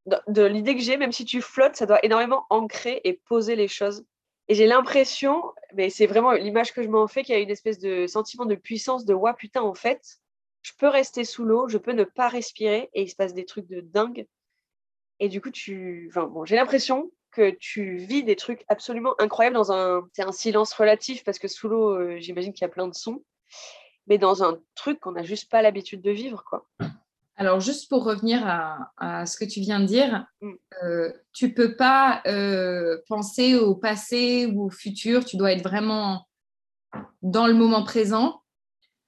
[0.06, 3.56] de, de l'idée que j'ai, même si tu flottes, ça doit énormément ancrer et poser
[3.56, 4.06] les choses.
[4.48, 7.50] Et j'ai l'impression, mais c'est vraiment l'image que je m'en fais, qu'il y a une
[7.50, 10.18] espèce de sentiment de puissance de ouais, putain, en fait,
[10.66, 13.46] je peux rester sous l'eau, je peux ne pas respirer et il se passe des
[13.46, 14.26] trucs de dingue.
[15.20, 16.10] Et du coup, tu.
[16.10, 20.32] Enfin, bon, j'ai l'impression que tu vis des trucs absolument incroyables dans un, c'est un
[20.32, 23.24] silence relatif parce que sous l'eau, euh, j'imagine qu'il y a plein de sons,
[24.08, 26.68] mais dans un truc qu'on n'a juste pas l'habitude de vivre, quoi.
[27.36, 30.54] Alors, juste pour revenir à, à ce que tu viens de dire, Mm.
[30.84, 36.26] euh, tu peux pas euh, penser au passé ou au futur, tu dois être vraiment
[37.22, 38.42] dans le moment présent.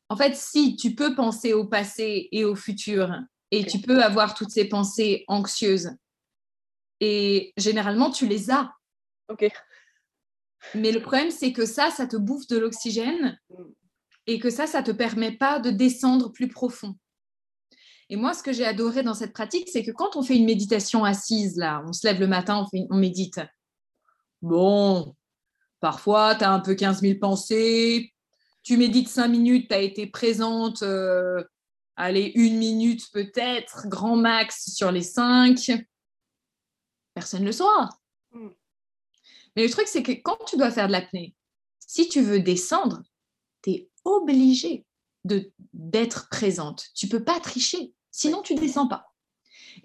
[0.10, 3.14] En fait, si tu peux penser au passé et au futur,
[3.52, 5.92] et tu peux avoir toutes ces pensées anxieuses,
[7.00, 8.72] et généralement, tu les as.
[9.30, 9.48] Ok.
[10.76, 13.64] Mais le problème, c'est que ça, ça te bouffe de l'oxygène Mm.
[14.28, 16.96] et que ça, ça te permet pas de descendre plus profond.
[18.10, 20.46] Et moi, ce que j'ai adoré dans cette pratique, c'est que quand on fait une
[20.46, 23.40] méditation assise, là, on se lève le matin, on, fait une- on médite.
[24.42, 25.16] Bon,
[25.82, 28.14] parfois, tu as un peu 15 000 pensées.
[28.68, 31.42] Tu médites 5 minutes, tu as été présente, euh,
[31.96, 35.86] allez, une minute peut-être, grand max sur les 5.
[37.14, 37.88] Personne ne le saura.
[38.34, 38.50] Mm.
[39.56, 41.34] Mais le truc, c'est que quand tu dois faire de l'apnée,
[41.80, 43.04] si tu veux descendre,
[43.64, 44.86] tu es obligé
[45.72, 46.88] d'être présente.
[46.94, 49.06] Tu peux pas tricher, sinon tu descends pas.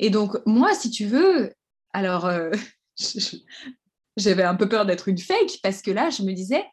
[0.00, 1.54] Et donc, moi, si tu veux,
[1.92, 2.50] alors, euh,
[4.16, 6.64] j'avais un peu peur d'être une fake parce que là, je me disais,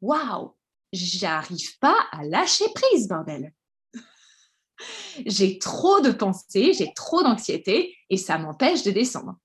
[0.00, 0.56] waouh,
[0.92, 3.52] j'arrive pas à lâcher prise, bordel.
[5.26, 9.36] j'ai trop de pensées, j'ai trop d'anxiété et ça m'empêche de descendre.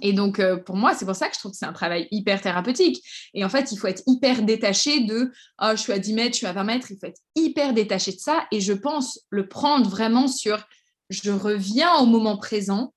[0.00, 2.08] Et donc, euh, pour moi, c'est pour ça que je trouve que c'est un travail
[2.10, 3.04] hyper thérapeutique.
[3.34, 5.30] Et en fait, il faut être hyper détaché de
[5.60, 6.90] oh, je suis à 10 mètres, je suis à 20 mètres.
[6.90, 8.46] Il faut être hyper détaché de ça.
[8.52, 10.64] Et je pense le prendre vraiment sur
[11.10, 12.94] je reviens au moment présent.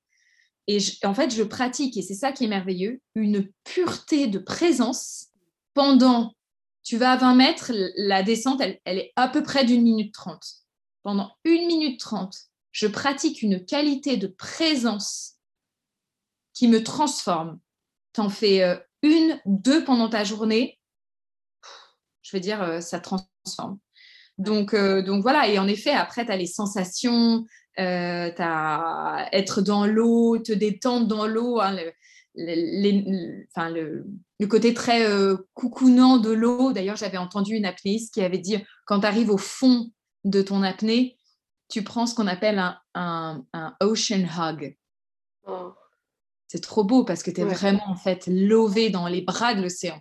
[0.68, 5.28] Et en fait, je pratique, et c'est ça qui est merveilleux, une pureté de présence
[5.76, 6.35] pendant,
[6.86, 10.46] tu vas à 20 mètres, la descente, elle, est à peu près d'une minute trente.
[11.02, 12.38] Pendant une minute trente,
[12.72, 15.34] je pratique une qualité de présence
[16.54, 17.60] qui me transforme.
[18.14, 20.80] T'en fais euh, une, deux pendant ta journée,
[22.22, 23.80] je veux dire, euh, ça transforme.
[24.38, 27.46] Donc, euh, donc voilà, et en effet, après, tu as les sensations,
[27.78, 31.76] tu as être dans l'eau, te détendre dans l'eau, hein,
[32.36, 34.06] le- les- le- enfin, le,
[34.40, 36.72] le côté très euh, coucounant de l'eau.
[36.74, 39.92] D'ailleurs, j'avais entendu une apnéiste qui avait dit, quand tu arrives au fond
[40.24, 41.18] de ton apnée,
[41.70, 44.78] tu prends ce qu'on appelle un, un, un ocean hug.
[45.48, 45.74] Oh.
[46.48, 47.54] C'est trop beau parce que tu es Ouais.
[47.54, 50.00] vraiment en fait lové dans les bras de l'océan.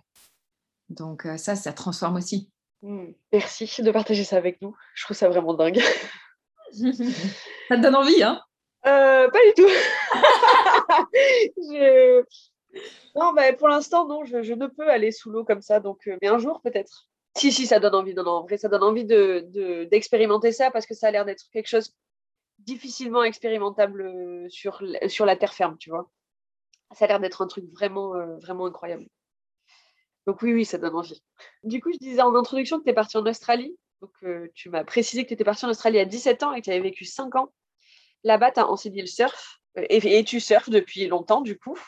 [0.89, 2.51] Donc euh, ça, ça transforme aussi.
[2.83, 3.07] Hmm.
[3.33, 4.75] Merci de partager ça avec nous.
[4.93, 5.79] Je trouve ça vraiment dingue.
[6.71, 6.91] ça
[7.77, 8.41] te donne envie, hein?
[8.85, 9.69] Euh, pas du tout.
[13.15, 15.79] Non, bah, pour l'instant, non, je, ne peux aller sous l'eau comme ça.
[15.79, 17.07] Donc, euh, mais un jour, peut-être.
[17.37, 18.13] Si, si, ça donne envie.
[18.13, 21.11] Non, non, en vrai, ça donne envie de, de- d'expérimenter ça parce que ça a
[21.11, 21.95] l'air d'être quelque chose
[22.59, 26.09] difficilement expérimentable euh, sur, sur la terre ferme, tu vois.
[26.93, 29.07] Ça a l'air d'être un truc vraiment, euh, vraiment incroyable.
[30.27, 31.21] Donc, oui, oui, ça donne envie.
[31.63, 33.77] Du coup, je disais en introduction que tu es partie en Australie.
[34.01, 34.11] Donc,
[34.53, 36.71] tu m'as précisé que tu étais partie en Australie à 17 ans et que tu
[36.71, 37.53] avais vécu 5 ans.
[38.23, 41.79] Là-bas, tu as enseigné le surf et, tu surfes depuis longtemps, du coup.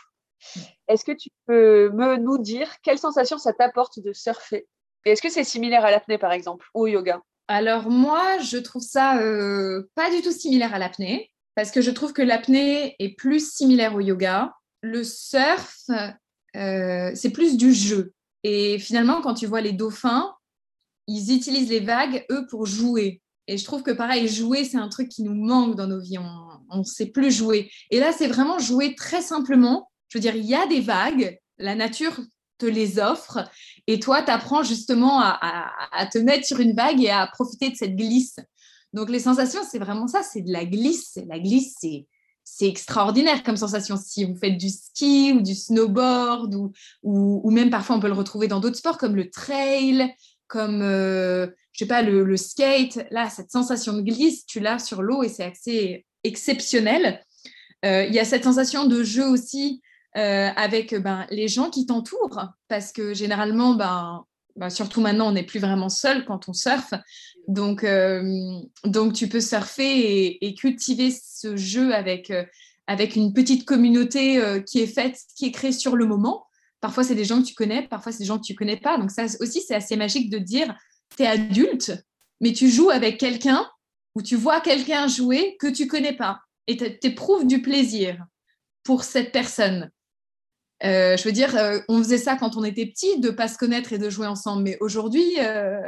[0.88, 4.68] Est-ce que tu peux me nous dire quelle sensation ça t'apporte de surfer?
[5.06, 7.22] Est-ce que c'est similaire à l'apnée, par exemple, ou au yoga?
[7.48, 11.92] Alors moi, je trouve ça euh, pas du tout similaire à l'apnée, parce que je
[11.92, 14.54] trouve que l'apnée est plus similaire au yoga.
[14.82, 15.90] Le surf,
[16.56, 18.14] euh, c'est plus du jeu.
[18.44, 20.36] Et finalement, quand tu vois les dauphins,
[21.08, 23.22] ils utilisent les vagues, eux, pour jouer.
[23.48, 26.18] Et je trouve que pareil, jouer, c'est un truc qui nous manque dans nos vies.
[26.70, 27.72] On ne sait plus jouer.
[27.92, 29.90] Et là, c'est vraiment jouer très simplement.
[30.10, 32.20] Je veux dire, il y a des vagues, la nature
[32.58, 33.40] te les offre,
[33.86, 37.76] et toi, tu apprends justement à, te mettre sur une vague et à profiter de
[37.76, 38.38] cette glisse.
[38.94, 41.20] Donc, les sensations, c'est vraiment ça, c'est de la glisse.
[41.28, 42.08] La glisse, c'est,
[42.44, 43.96] c'est extraordinaire comme sensation.
[43.98, 46.72] Si vous faites du ski ou du snowboard, ou,
[47.04, 50.14] ou, ou même parfois on peut le retrouver dans d'autres sports comme le trail,
[50.48, 53.06] comme, euh, je sais pas, le, skate.
[53.12, 57.24] Là, cette sensation de glisse, tu l'as sur l'eau et c'est assez exceptionnel.
[57.86, 59.82] Euh, Il y a cette sensation de jeu aussi
[60.18, 64.24] euh, avec ben, les gens qui t'entourent, parce que généralement, ben,
[64.56, 66.96] ben, surtout maintenant, on n'est plus vraiment seul quand on surfe.
[67.48, 72.34] Donc, euh, donc tu peux surfer et, cultiver ce jeu avec,
[72.88, 76.48] avec une petite communauté qui est faite, qui est créée sur le moment.
[76.82, 78.98] Parfois, c'est des gens que tu connais, parfois, c'est des gens que tu connais pas.
[78.98, 80.76] Donc, ça aussi, c'est assez magique de dire,
[81.16, 81.94] tu es adulte,
[82.42, 83.70] mais tu joues avec quelqu'un
[84.16, 88.26] ou tu vois quelqu'un jouer que tu connais pas et tu éprouves du plaisir
[88.84, 89.90] pour cette personne.
[90.84, 93.58] Euh, je veux dire, euh, on faisait ça quand on était petit, de pas se
[93.58, 94.64] connaître et de jouer ensemble.
[94.64, 95.82] Mais aujourd'hui, euh,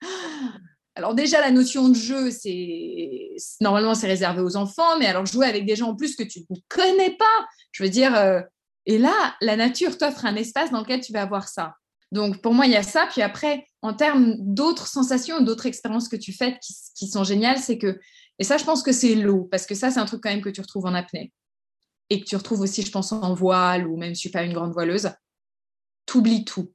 [0.94, 5.46] alors déjà la notion de jeu, c'est normalement c'est réservé aux enfants, mais alors jouer
[5.46, 8.14] avec des gens en plus que tu ne connais pas, je veux dire,
[8.86, 11.74] Et là, la nature t'offre un espace dans lequel tu vas avoir ça.
[12.14, 13.08] Donc, pour moi, il y a ça.
[13.10, 17.58] Puis après, en termes d'autres sensations, d'autres expériences que tu fais qui, qui sont géniales,
[17.58, 17.98] c'est que,
[18.38, 20.40] et ça, je pense que c'est l'eau, parce que ça, c'est un truc quand même
[20.40, 21.32] que tu retrouves en apnée
[22.10, 24.44] et que tu retrouves aussi, je pense, en voile ou même si je suis pas
[24.44, 25.10] une grande voileuse.
[26.06, 26.72] T'oublies tout.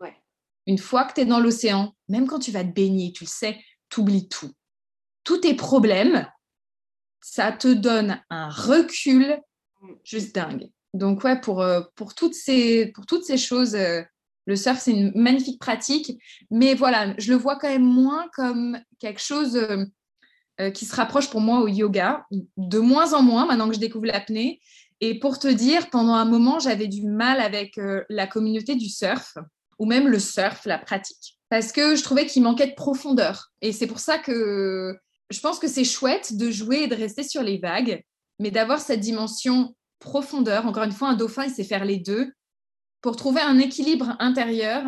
[0.00, 0.16] Ouais.
[0.66, 3.28] Une fois que tu es dans l'océan, même quand tu vas te baigner, tu le
[3.28, 4.50] sais, t'oublies tout.
[5.24, 6.26] Tous tes problèmes,
[7.20, 9.42] ça te donne un recul
[10.04, 10.70] juste dingue.
[10.94, 14.02] Donc ouais, pour, euh, pour, toutes, ces, pour toutes ces choses, euh,
[14.50, 16.20] le surf, c'est une magnifique pratique.
[16.50, 19.84] Mais voilà, je le vois quand même moins comme quelque chose euh,
[20.60, 23.80] euh, qui se rapproche pour moi au yoga, de moins en moins maintenant que je
[23.80, 24.60] découvre l'apnée.
[25.00, 28.88] Et pour te dire, pendant un moment, j'avais du mal avec euh, la communauté du
[28.88, 29.38] surf,
[29.78, 33.52] ou même le surf, la pratique, parce que je trouvais qu'il manquait de profondeur.
[33.62, 34.98] Et c'est pour ça que
[35.30, 38.02] je pense que c'est chouette de jouer et de rester sur les vagues,
[38.40, 40.66] mais d'avoir cette dimension profondeur.
[40.66, 42.32] Encore une fois, un dauphin, il sait faire les deux.
[43.00, 44.84] Pour trouver un équilibre intérieur,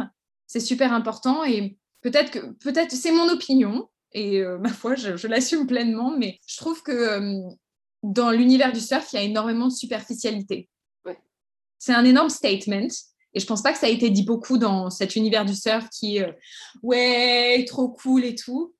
[0.46, 1.44] c'est super important.
[1.44, 6.16] Et peut-être que, peut-être, c'est mon opinion, et euh, ma foi, je, je l'assume pleinement,
[6.16, 7.40] mais je trouve que euh,
[8.02, 10.68] dans l'univers du surf, il y a énormément de superficialité.
[11.04, 11.18] Ouais.
[11.78, 12.88] C'est un énorme statement.
[13.34, 15.88] Et je pense pas que ça a été dit beaucoup dans cet univers du surf
[15.88, 16.32] qui est euh,
[16.82, 18.74] ouais, trop cool et tout.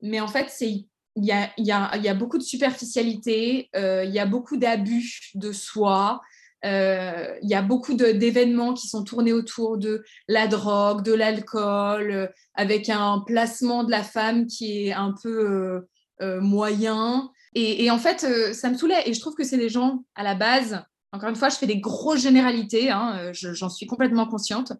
[0.00, 2.42] Mais en fait, c'est il y a, il y, a, il y a beaucoup de
[2.42, 6.20] superficialité, euh, il y a beaucoup d'abus de soi,
[6.64, 12.10] euh, il y a beaucoup d'événements qui sont tournés autour de la drogue, de l'alcool,
[12.10, 15.86] euh, avec un placement de la femme qui est un peu
[16.22, 17.30] euh, moyen.
[17.54, 18.20] Et, en fait,
[18.54, 19.08] ça me saoulait.
[19.08, 21.66] Et je trouve que c'est des gens, à la base, encore une fois, je fais
[21.66, 24.72] des grosses généralités, hein, je- j'en suis complètement consciente,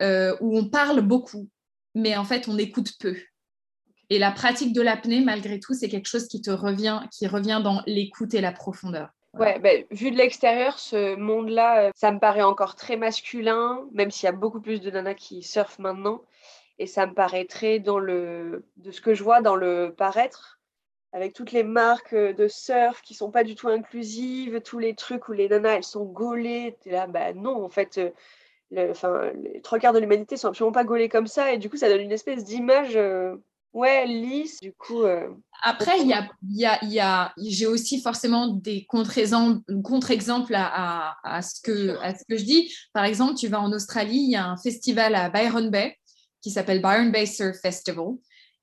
[0.00, 1.50] où on parle beaucoup,
[1.94, 3.16] mais en fait, on écoute peu.
[4.08, 7.60] Et la pratique de l'apnée, malgré tout, c'est quelque chose qui te revient, qui revient
[7.62, 9.10] dans l'écoute et la profondeur.
[9.34, 14.10] Ouais, ben, vu de l'extérieur, ce monde-là, euh, ça me paraît encore très masculin, même
[14.10, 16.22] s'il y a beaucoup plus de nanas qui surfent maintenant.
[16.78, 20.60] Et ça me paraît très dans le, de ce que je vois dans le paraître,
[21.12, 24.94] avec toutes les marques euh, de surf qui sont pas du tout inclusives, tous les
[24.94, 26.76] trucs où les nanas, elles sont gaulées.
[26.82, 28.10] T'es là, bah non, en fait, euh,
[28.70, 28.92] le,
[29.42, 31.52] les trois quarts de l'humanité sont absolument pas gaulées comme ça.
[31.52, 33.36] Et du coup, ça donne une espèce d'image, euh,
[33.72, 34.60] ouais, lisse.
[34.60, 35.28] Du coup, euh,
[35.62, 41.12] Après, il y a, y a, y a, j'ai aussi forcément des contre-exemples contre-exemples à,
[41.22, 42.74] à, à ce que, à ce que je dis.
[42.92, 45.96] Par exemple, tu vas en Australie, il y a un festival à Byron Bay
[46.42, 48.14] qui s'appelle Byron Bay Surf Festival.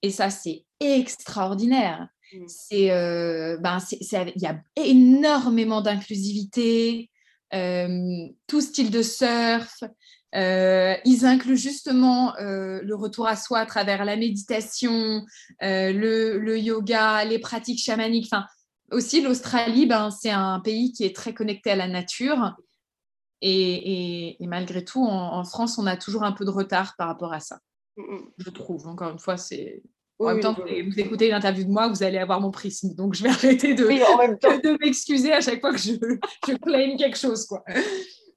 [0.02, 2.08] Et ça, c'est extraordinaire.
[2.34, 2.46] Mm.
[2.48, 7.10] C'est, euh, ben, il y a énormément d'inclusivité,
[7.54, 9.84] euh, tout style de surf.
[10.35, 15.25] Euh, ils incluent justement euh, le retour à soi à travers la méditation,
[15.63, 18.27] euh, le, le yoga, les pratiques chamaniques.
[18.31, 18.45] Enfin,
[18.91, 22.55] aussi, l'Australie, ben, c'est un pays qui est très connecté à la nature.
[23.41, 23.51] Et,
[24.31, 27.07] et- et malgré tout, en, en France, on a toujours un peu de retard par
[27.07, 27.59] rapport à ça,
[28.37, 28.87] je trouve.
[28.87, 29.81] Encore une fois, c'est.
[30.19, 30.81] En Oui, même temps, oui.
[30.81, 32.95] vous écoutez une interview de moi, vous allez avoir mon prisme.
[32.95, 33.29] Donc, je vais
[33.69, 33.99] arrêter Oui,
[34.63, 35.91] de m'excuser à chaque fois que je,
[36.47, 37.45] je claim quelque chose.
[37.45, 37.63] Quoi.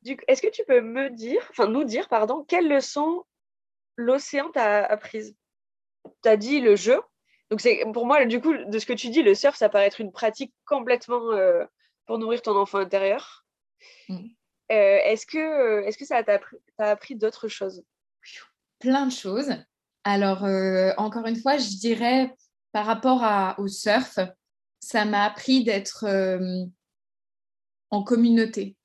[0.04, 3.24] Est-ce que tu peux me dire, enfin nous dire, pardon, quelle leçon
[3.96, 5.36] l'océan t'a apprise
[6.22, 7.00] Tu as dit le jeu.
[7.50, 9.86] Donc c'est pour moi, du coup, de ce que tu dis, le surf, ça paraît
[9.86, 11.64] être une pratique complètement euh,
[12.06, 13.44] pour nourrir ton enfant intérieur.
[14.08, 14.28] Mm.
[14.72, 16.40] Euh, est-ce que, euh, est-ce que ça t'a
[16.78, 17.82] appris, d'autres choses?
[18.78, 19.50] Plein de choses.
[20.04, 22.34] Alors, euh, encore une fois, je dirais
[22.72, 24.18] par rapport à- au surf,
[24.78, 26.06] ça m'a appris d'être
[27.90, 28.76] en communauté,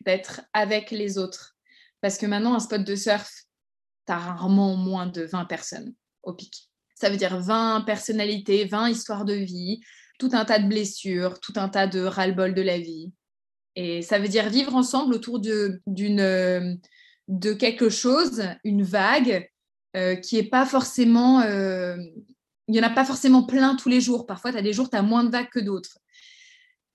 [0.00, 1.56] d'être avec les autres.
[2.00, 3.30] Parce que maintenant, un spot de surf,
[4.06, 6.70] tu as rarement moins de 20 personnes au pic.
[6.94, 9.80] Ça veut dire 20 personnalités, 20 histoires de vie,
[10.18, 13.12] tout un tas de blessures, tout un tas de ras-le-bol de la vie.
[13.76, 16.78] Et ça veut dire vivre ensemble autour de, d'une,
[17.28, 19.48] de quelque chose, une vague,
[19.96, 21.40] euh, qui est pas forcément.
[21.40, 21.96] euh,
[22.68, 24.26] il n'y en a pas forcément plein tous les jours.
[24.26, 25.98] Parfois, tu as des jours, tu as moins de vagues que d'autres.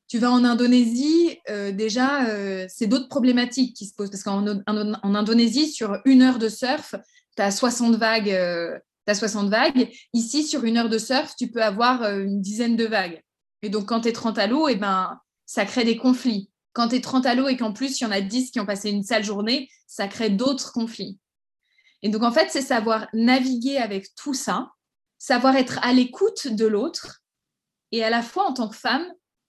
[0.07, 4.11] Tu vas en Indonésie, euh, déjà, euh, c'est d'autres problématiques qui se posent.
[4.11, 6.95] Parce qu'en en- en Indonésie, sur une heure de surf,
[7.35, 8.29] tu as 60 vagues.
[8.31, 9.91] euh, t'as 60 vagues.
[10.13, 13.21] Ici, sur une heure de surf, tu peux avoir euh, une dizaine de vagues.
[13.61, 16.49] Et donc, quand tu es 30 à l'eau, eh ben, ça crée des conflits.
[16.73, 18.59] Quand tu es 30 à l'eau et qu'en plus, il y en a 10 qui
[18.59, 21.19] ont passé une sale journée, ça crée d'autres conflits.
[22.03, 24.71] Et donc, en fait, c'est savoir naviguer avec tout ça,
[25.17, 27.21] savoir être à l'écoute de l'autre
[27.91, 29.05] et à la fois, en tant que femme,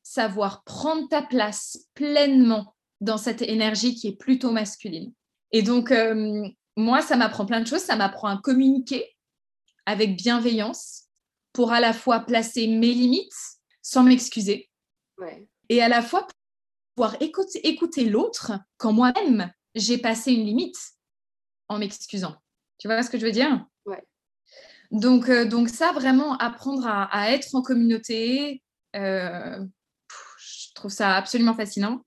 [0.09, 5.13] savoir prendre ta place pleinement dans cette énergie qui est plutôt masculine.
[5.51, 7.81] Et donc, euh, moi, ça m'apprend plein de choses.
[7.83, 9.17] Ça m'apprend à communiquer
[9.85, 11.07] avec bienveillance
[11.53, 13.33] pour à la fois placer mes limites
[13.83, 14.71] sans m'excuser
[15.19, 15.49] Ouais.
[15.71, 16.27] et à la fois
[16.95, 20.77] pouvoir écouter, écouter l'autre quand moi-même, j'ai passé une limite
[21.69, 22.37] en m'excusant.
[22.79, 23.65] Tu vois ce que je veux dire?
[23.87, 24.05] Ouais.
[24.91, 28.63] Donc, euh, donc ça, vraiment, apprendre à, à être en communauté,
[28.95, 29.65] euh,
[30.77, 32.03] trouve ça absolument fascinant.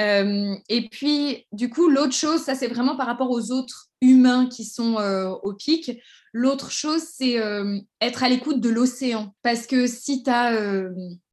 [0.00, 4.46] Euh, et puis, du coup, l'autre chose, ça c'est vraiment par rapport aux autres humains
[4.46, 5.90] qui sont euh, au pic.
[6.32, 9.34] L'autre chose, c'est euh, être à l'écoute de l'océan.
[9.42, 10.58] Parce que si tu as,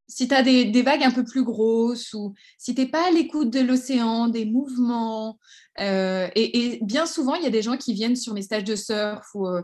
[0.09, 3.11] si tu as des, vagues un peu plus grosses ou si tu n'es pas à
[3.11, 5.37] l'écoute de l'océan, des mouvements,
[5.79, 8.75] euh, et, bien souvent, il y a des gens qui viennent sur mes stages de
[8.75, 9.61] surf ou, euh,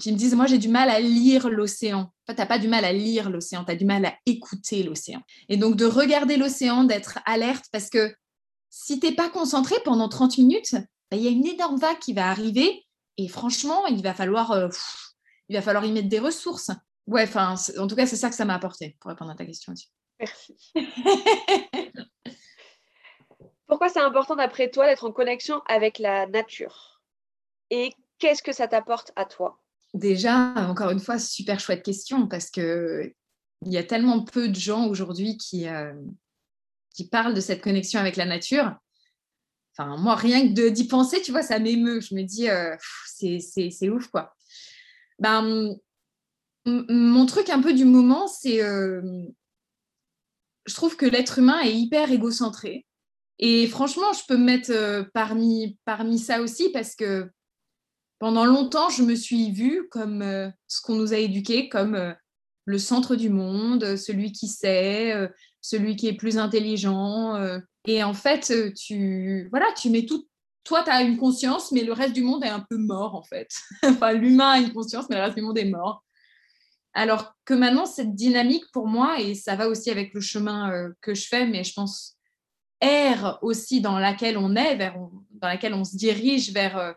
[0.00, 2.10] qui me disent, moi j'ai du mal à lire l'océan.
[2.26, 5.20] Tu n'as pas du mal à lire l'océan, tu as du mal à écouter l'océan.
[5.50, 8.14] Et donc de regarder l'océan, d'être alerte, parce que
[8.70, 10.76] si tu n'es pas concentré pendant 30 minutes,
[11.10, 12.86] bah, il y a une énorme vague qui va arriver
[13.18, 14.68] et franchement, il va falloir, euh,
[15.50, 16.70] il va falloir y mettre des ressources.
[17.06, 19.44] Ouais, enfin, en tout cas, c'est ça que ça m'a apporté pour répondre à ta
[19.44, 19.90] question aussi.
[20.18, 20.56] Merci.
[23.66, 27.00] Pourquoi c'est important d'après toi d'être en connexion avec la nature?
[27.70, 29.60] Et qu'est-ce que ça t'apporte à toi?
[29.94, 33.12] Déjà, encore une fois, super chouette question parce que
[33.62, 35.92] il y a tellement peu de gens aujourd'hui qui, euh,
[36.94, 38.74] qui parlent de cette connexion avec la nature.
[39.76, 42.00] Enfin, moi, rien que d'y penser, tu vois, ça m'émeut.
[42.00, 42.74] Je me dis, euh,
[43.06, 44.34] c'est- ouf, quoi.
[45.18, 45.76] Ben,
[46.88, 48.62] mon truc un peu du moment, c'est.
[48.62, 49.02] euh,
[50.66, 52.86] je trouve que l'être humain est hyper égocentré.
[53.38, 57.30] Et franchement, je peux me mettre euh, parmi, parmi ça aussi parce que
[58.18, 62.12] pendant longtemps, je me suis vue comme euh, ce qu'on nous a éduqué, comme euh,
[62.66, 65.28] le centre du monde, celui qui sait,
[65.60, 67.34] celui qui est plus intelligent.
[67.86, 70.28] et en fait, tu, voilà, tu mets tout.
[70.62, 73.24] Toi, tu as une conscience, mais le reste du monde est un peu mort, en
[73.24, 73.48] fait.
[73.82, 76.04] enfin, l'humain a une conscience, mais le reste du monde est mort.
[76.92, 80.90] Alors que maintenant, cette dynamique pour moi, et ça va aussi avec le chemin euh,
[81.00, 82.16] que je fais, mais je pense
[82.80, 84.96] ère aussi dans laquelle on est, vers,
[85.30, 86.92] dans laquelle on se dirige vers euh,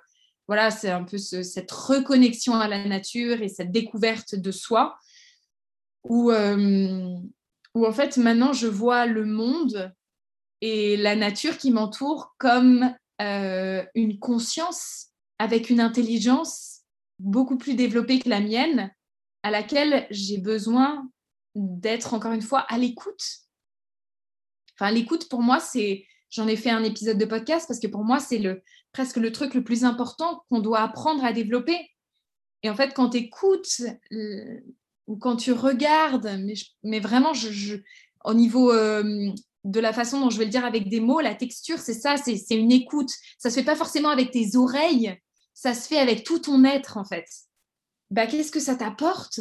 [0.47, 4.97] voilà, c'est un peu ce- cette reconnexion à la nature et cette découverte de soi,
[6.03, 7.15] où, euh,
[7.75, 9.93] où en fait maintenant je vois le monde
[10.61, 12.93] et la nature qui m'entoure comme
[13.95, 15.07] une conscience
[15.39, 16.81] avec une intelligence
[17.19, 18.91] beaucoup plus développée que la mienne,
[19.43, 21.09] à laquelle j'ai besoin
[21.55, 23.23] d'être encore une fois à l'écoute.
[24.75, 28.03] Enfin, l'écoute pour moi, c'est j'en ai fait un épisode de podcast parce que pour
[28.03, 31.77] moi, c'est le presque le truc le plus important qu'on doit apprendre à développer.
[32.63, 34.59] Et en fait, quand tu écoutes euh,
[35.07, 36.53] ou quand tu regardes, mais,
[36.83, 37.77] mais vraiment, je,
[38.23, 39.31] au niveau euh,
[39.63, 42.15] de la façon dont je vais le dire avec des mots, la texture, c'est ça,
[42.17, 43.11] c'est une écoute.
[43.37, 45.17] Ça se fait pas forcément avec tes oreilles,
[45.53, 47.25] ça se fait avec tout ton être, en fait.
[48.13, 49.39] Bah, Qu'est-ce que ça t'apporte?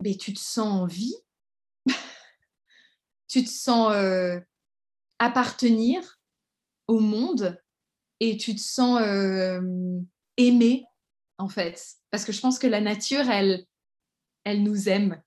[0.00, 1.14] Ben, Tu te sens en vie,
[3.26, 4.38] tu te sens euh,
[5.18, 6.20] appartenir
[6.88, 7.58] au monde
[8.20, 9.98] et tu te sens euh,
[10.36, 10.84] aimé
[11.38, 11.82] en fait.
[12.10, 13.64] Parce que je pense que la nature elle
[14.44, 15.22] elle nous aime.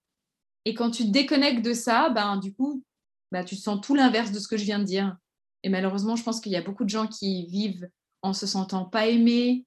[0.66, 2.84] Et quand tu te déconnectes de ça ben du coup
[3.32, 5.18] bah, tu sens tout l'inverse de ce que je viens de dire.
[5.64, 7.90] Et malheureusement je pense qu'il y a beaucoup de gens qui vivent
[8.22, 9.66] en se sentant pas aimés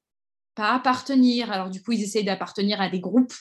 [0.58, 3.32] pas appartenir alors du coup ils essayent d'appartenir à des groupes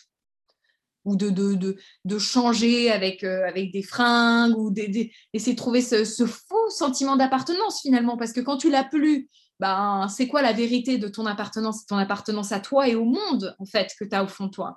[1.06, 5.54] ou de, de, de, de changer avec, euh, avec des fringues ou des, des- essayer
[5.54, 10.08] de trouver ce, ce faux sentiment d'appartenance finalement parce que quand tu l'as plus ben,
[10.16, 11.86] c'est quoi la vérité de ton appartenance?
[11.88, 14.52] Ton appartenance à toi et au monde en fait que tu as au fond de
[14.52, 14.72] toi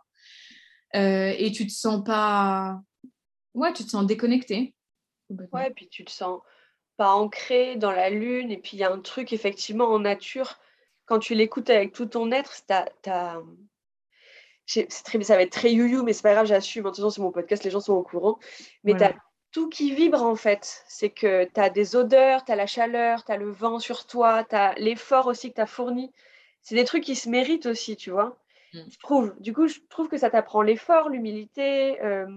[0.96, 2.80] Euh, et tu te sens pas
[3.54, 4.74] ouais tu te sens déconnecté.
[5.52, 6.40] Ouais, puis tu te sens
[6.96, 8.50] pas ancré dans la lune.
[8.50, 10.58] Et puis il y a un truc, effectivement, en nature,
[11.10, 12.52] quand tu l'écoutes avec tout ton être,
[15.04, 16.86] très, ça va être très you mais c'est pas grave, j'assume.
[16.86, 18.38] En tout cas, c'est mon podcast, les gens sont au courant.
[18.84, 19.08] Mais Voilà.
[19.08, 19.20] tu as
[19.50, 20.84] tout qui vibre, en fait.
[20.86, 24.06] C'est que tu as des odeurs, tu as la chaleur, tu as le vent sur
[24.06, 26.12] toi, tu as l'effort aussi que tu as fourni.
[26.62, 28.38] C'est des trucs qui se méritent aussi, tu vois.
[28.72, 28.78] Mm.
[28.88, 29.34] Je trouve.
[29.40, 32.28] Du coup, je trouve que ça t'apprend l'effort, l'humilité, euh,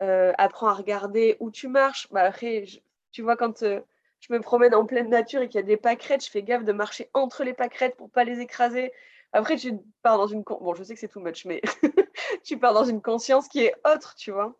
[0.00, 2.08] euh, apprends à regarder où tu marches.
[2.10, 2.78] Bah, après, je-
[3.10, 3.80] tu vois, quand euh,
[4.22, 6.64] je me promène en pleine nature et qu'il y a des pâquerettes, je fais gaffe
[6.64, 8.92] de marcher entre les pâquerettes pour pas les écraser.
[9.32, 10.42] Après, tu pars dans une...
[10.42, 11.60] Bon, je sais que c'est too much, mais
[12.44, 14.56] tu pars dans une conscience qui est autre, tu vois.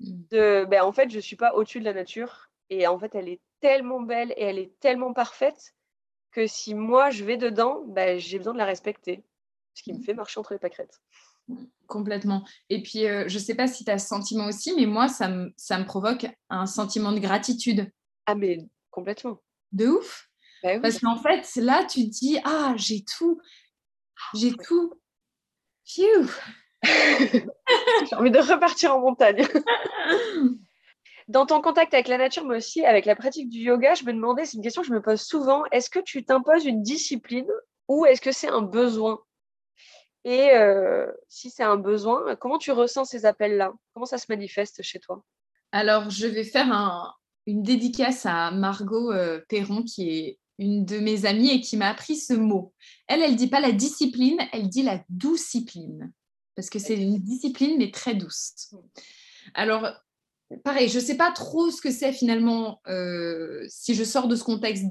[0.00, 0.06] Mm.
[0.30, 2.50] De, ben, en fait, je suis pas au-dessus de la nature.
[2.68, 5.74] Et en fait, elle est tellement belle et elle est tellement parfaite
[6.30, 9.24] que si moi, je vais dedans, ben, j'ai besoin de la respecter.
[9.72, 11.00] Ce qui me fait marcher entre les pâquerettes.
[11.86, 12.44] Complètement.
[12.68, 15.28] Et puis, euh, je sais pas si tu as ce sentiment aussi, mais moi, ça
[15.28, 17.90] me, ça me provoque un sentiment de gratitude
[18.26, 18.58] Ah, mais
[18.96, 19.38] complètement.
[19.72, 20.28] de ouf.
[20.64, 20.80] Oui.
[20.80, 23.38] Parce qu'en fait, là, tu te dis, ah, j'ai tout.
[24.34, 24.94] J'ai tout.
[25.84, 26.26] Phew.
[26.82, 29.46] J'ai envie de repartir en montagne.
[31.28, 34.12] Dans ton contact avec la nature, mais aussi avec la pratique du yoga, je me
[34.12, 37.50] demandais, c'est une question que je me pose souvent, est-ce que tu t'imposes une discipline
[37.88, 39.18] ou est-ce que c'est un besoin?
[40.24, 43.72] Et euh, si c'est un besoin, comment tu ressens ces appels-là?
[43.92, 45.22] Comment ça se manifeste chez toi?
[45.72, 47.12] Alors, je vais faire un-
[47.46, 51.88] une dédicace à Margot euh, Perron, qui est une de mes amies et qui m'a
[51.88, 52.72] appris ce mot.
[53.06, 56.12] Elle, elle dit pas la discipline, elle dit la doucipline.
[56.54, 58.74] Parce que c'est une discipline, mais très douce.
[59.54, 59.86] Alors,
[60.64, 64.36] pareil, je ne sais pas trop ce que c'est finalement, euh, si je sors de
[64.36, 64.84] ce contexte.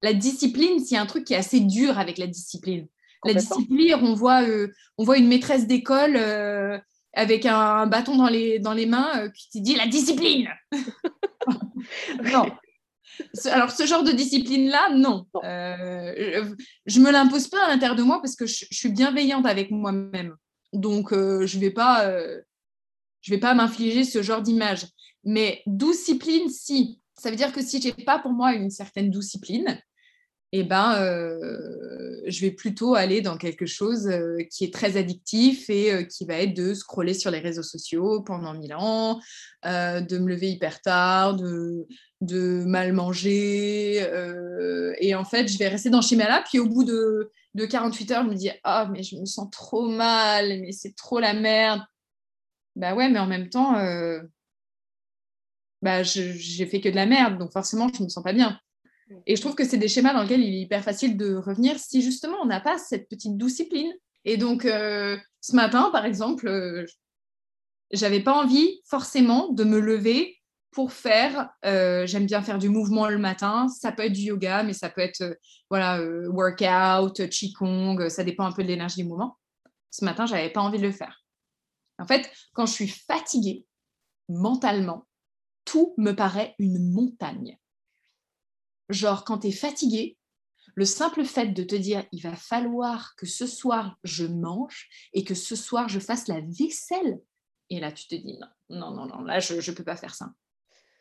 [0.00, 2.86] La discipline, c'est un truc qui est assez dur avec la discipline.
[3.24, 6.16] La discipline, on voit, euh, on voit une maîtresse d'école
[7.14, 10.48] avec un, bâton dans les, dans les mains euh, qui te dit la discipline.
[12.24, 12.46] non.
[13.46, 15.26] Alors, ce genre de discipline-là, non.
[15.34, 15.40] Non.
[15.44, 16.44] Euh,
[16.86, 19.46] je ne me l'impose pas à l'intérieur de moi parce que je, je suis bienveillante
[19.46, 20.36] avec moi-même.
[20.72, 22.40] Donc, euh, je ne vais pas, euh,
[23.20, 24.86] je vais pas m'infliger ce genre d'image.
[25.24, 27.00] Mais discipline, si.
[27.14, 29.80] Ça veut dire que si je n'ai pas pour moi une certaine discipline,
[30.52, 35.68] eh ben, euh, je vais plutôt aller dans quelque chose euh, qui est très addictif
[35.68, 39.20] et euh, qui va être de scroller sur les réseaux sociaux pendant mille ans,
[39.64, 41.86] de me lever hyper tard, de,
[42.64, 43.96] mal manger.
[45.00, 46.42] et en fait, je vais rester dans ce schéma-là.
[46.48, 49.50] Puis au bout de, de 48 heures, je me dis Ah, mais je me sens
[49.50, 51.82] trop mal, mais c'est trop la merde.
[52.76, 53.74] Bah ouais, mais en même temps,
[55.82, 58.58] bah, j'ai fait que de la merde, donc forcément, je me sens pas bien.
[59.26, 61.78] Et je trouve que c'est des schémas dans lesquels il est hyper facile de revenir
[61.78, 63.92] si justement on n'a pas cette petite discipline.
[64.24, 66.84] Et donc, euh, ce matin, par exemple, euh,
[67.90, 70.36] j'avais pas envie forcément de me lever
[70.70, 74.62] pour faire, euh, j'aime bien faire du mouvement le matin, ça peut être du yoga,
[74.62, 75.34] mais ça peut être euh,
[75.70, 79.38] voilà, workout, qigong, ça dépend un peu de l'énergie du moment.
[79.90, 81.24] Ce matin, j'avais pas envie de le faire.
[81.98, 83.64] En fait, quand je suis fatiguée,
[84.28, 85.06] mentalement,
[85.64, 87.58] tout me paraît une montagne.
[88.88, 90.16] Genre, quand tu es fatigué,
[90.74, 95.24] le simple fait de te dire il va falloir que ce soir je mange et
[95.24, 97.20] que ce soir je fasse la vaisselle.
[97.70, 100.14] Et là, tu te dis non, non, non, non, là, je ne peux pas faire
[100.14, 100.32] ça.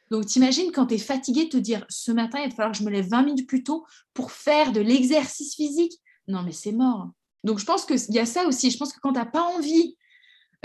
[0.09, 2.83] Donc, t'imagines quand tu es fatigué, te dire ce matin, il va falloir que je
[2.83, 5.93] me lève 20 minutes plus tôt pour faire de l'exercice physique.
[6.27, 7.11] Non, mais c'est mort.
[7.43, 8.71] Donc, je pense qu'il y a ça aussi.
[8.71, 9.97] Je pense que quand tu n'as pas envie,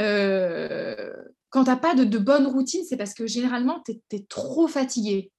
[0.00, 1.12] euh,
[1.50, 4.68] quand tu n'as pas de, de bonne routine, c'est parce que généralement, tu es, trop
[4.68, 5.32] fatigué.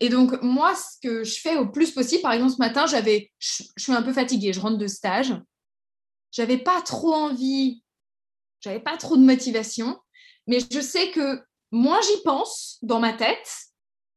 [0.00, 3.30] Et donc, moi, ce que je fais au plus possible, par exemple, ce matin, j'avais,
[3.38, 5.34] je, je suis un peu fatiguée, je rentre de stage.
[6.32, 7.82] J'avais pas trop envie,
[8.60, 9.98] j'avais pas trop de motivation,
[10.46, 13.48] mais je sais que moins j'y pense dans ma tête,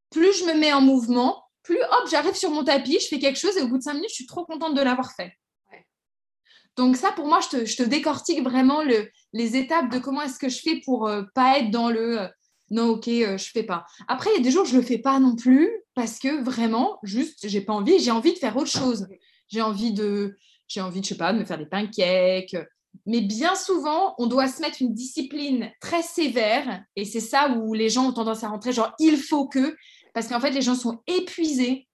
[0.10, 3.40] plus je me mets en mouvement, plus hop, j'arrive sur mon tapis, je fais quelque
[3.40, 5.34] chose et au bout de cinq minutes, je suis trop contente de l'avoir fait.
[5.72, 5.86] Ouais.
[6.76, 10.24] Donc ça, pour moi, je te, je te décortique vraiment le, les étapes de comment
[10.24, 12.28] est-ce que je fais pour euh, pas être dans le euh,
[12.72, 13.86] non, ok, euh, je fais pas.
[14.08, 17.00] Après, il y a des jours, je le fais pas non plus parce que vraiment,
[17.04, 19.08] juste, j'ai pas envie, j'ai envie de faire autre chose.
[19.48, 22.56] J'ai envie de, j'ai envie, de, je sais pas, de me faire des pancakes.
[23.06, 27.74] Mais bien souvent, on doit se mettre une discipline très sévère et c'est ça où
[27.74, 29.76] les gens ont tendance à rentrer, genre, il faut que,
[30.14, 31.88] parce qu'en fait, les gens sont épuisés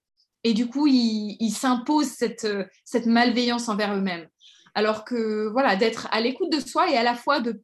[0.44, 2.48] et du coup, ils, s'imposent cette,
[2.84, 4.28] cette malveillance envers eux-mêmes.
[4.74, 7.62] Alors que, voilà, d'être à l'écoute de soi et à la fois de,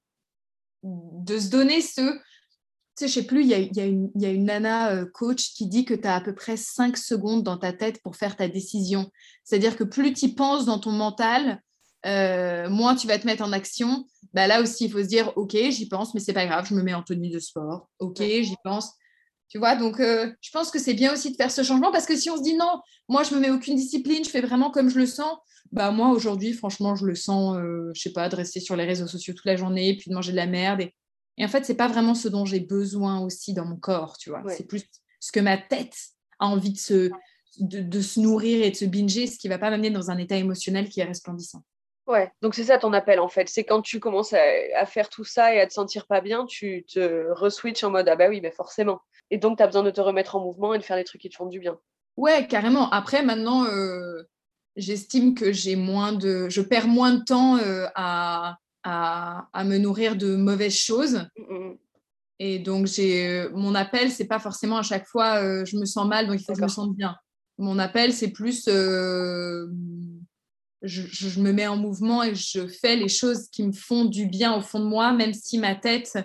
[0.84, 2.20] de se donner ce
[3.02, 5.06] sais, je sais plus, il y a, y, a une, y a une nana euh,
[5.06, 8.16] coach qui dit que tu as à peu près 5 secondes dans ta tête pour
[8.16, 9.10] faire ta décision.
[9.43, 11.62] C'est-à-dire que plus tu penses dans ton mental,
[12.06, 14.06] euh, moins tu vas te mettre en action.
[14.34, 16.76] Bah, là aussi, il faut se dire, OK, j'y pense, mais c'est pas grave, je
[16.76, 17.89] me mets en tenue de sport.
[17.99, 18.91] OK, j'y pense.
[19.49, 22.06] Tu vois, donc euh, je pense que c'est bien aussi de faire ce changement parce
[22.06, 22.80] que si on se dit non,
[23.10, 25.38] moi je me mets aucune discipline, je fais vraiment comme je le sens,
[25.74, 27.58] bah moi aujourd'hui, franchement, je le sens,
[27.93, 30.32] je sais pas, de rester sur les réseaux sociaux toute la journée, puis de manger
[30.32, 30.80] de la merde.
[30.80, 30.93] Et,
[31.38, 34.30] et en fait, c'est pas vraiment ce dont j'ai besoin aussi dans mon corps, tu
[34.30, 34.42] vois.
[34.42, 34.56] Ouais.
[34.56, 34.84] C'est plus
[35.20, 35.96] ce que ma tête
[36.40, 37.10] a envie de se,
[37.60, 40.18] de, de se nourrir et de se binger, ce qui va pas m'amener dans un
[40.18, 41.64] état émotionnel qui est resplendissant.
[42.08, 43.48] Ouais, donc c'est ça ton appel en fait.
[43.48, 44.42] C'est quand tu commences à,
[44.76, 48.10] à, faire tout ça et à te sentir pas bien, tu te reswitches en mode
[48.10, 49.00] ah bah oui, mais forcément.
[49.30, 51.22] Et donc tu as besoin de te remettre en mouvement et de faire des trucs
[51.22, 51.80] qui te font du bien.
[52.18, 52.90] Ouais, carrément.
[52.90, 54.24] Après, maintenant, euh,
[54.76, 56.50] j'estime que j'ai moins de.
[56.50, 61.16] Je perds moins de temps euh, à, à, à, me nourrir de mauvaises choses.
[61.38, 61.78] Mm -hmm.
[62.44, 65.86] Et donc, j'ai euh, mon appel, c'est pas forcément à chaque fois euh, je me
[65.86, 67.16] sens mal, donc il faut que je me sente bien.
[67.60, 69.68] Mon appel, c'est plus euh,
[70.82, 74.26] je, je, me mets en mouvement et je fais les choses qui me font du
[74.26, 76.18] bien au fond de moi, même si ma tête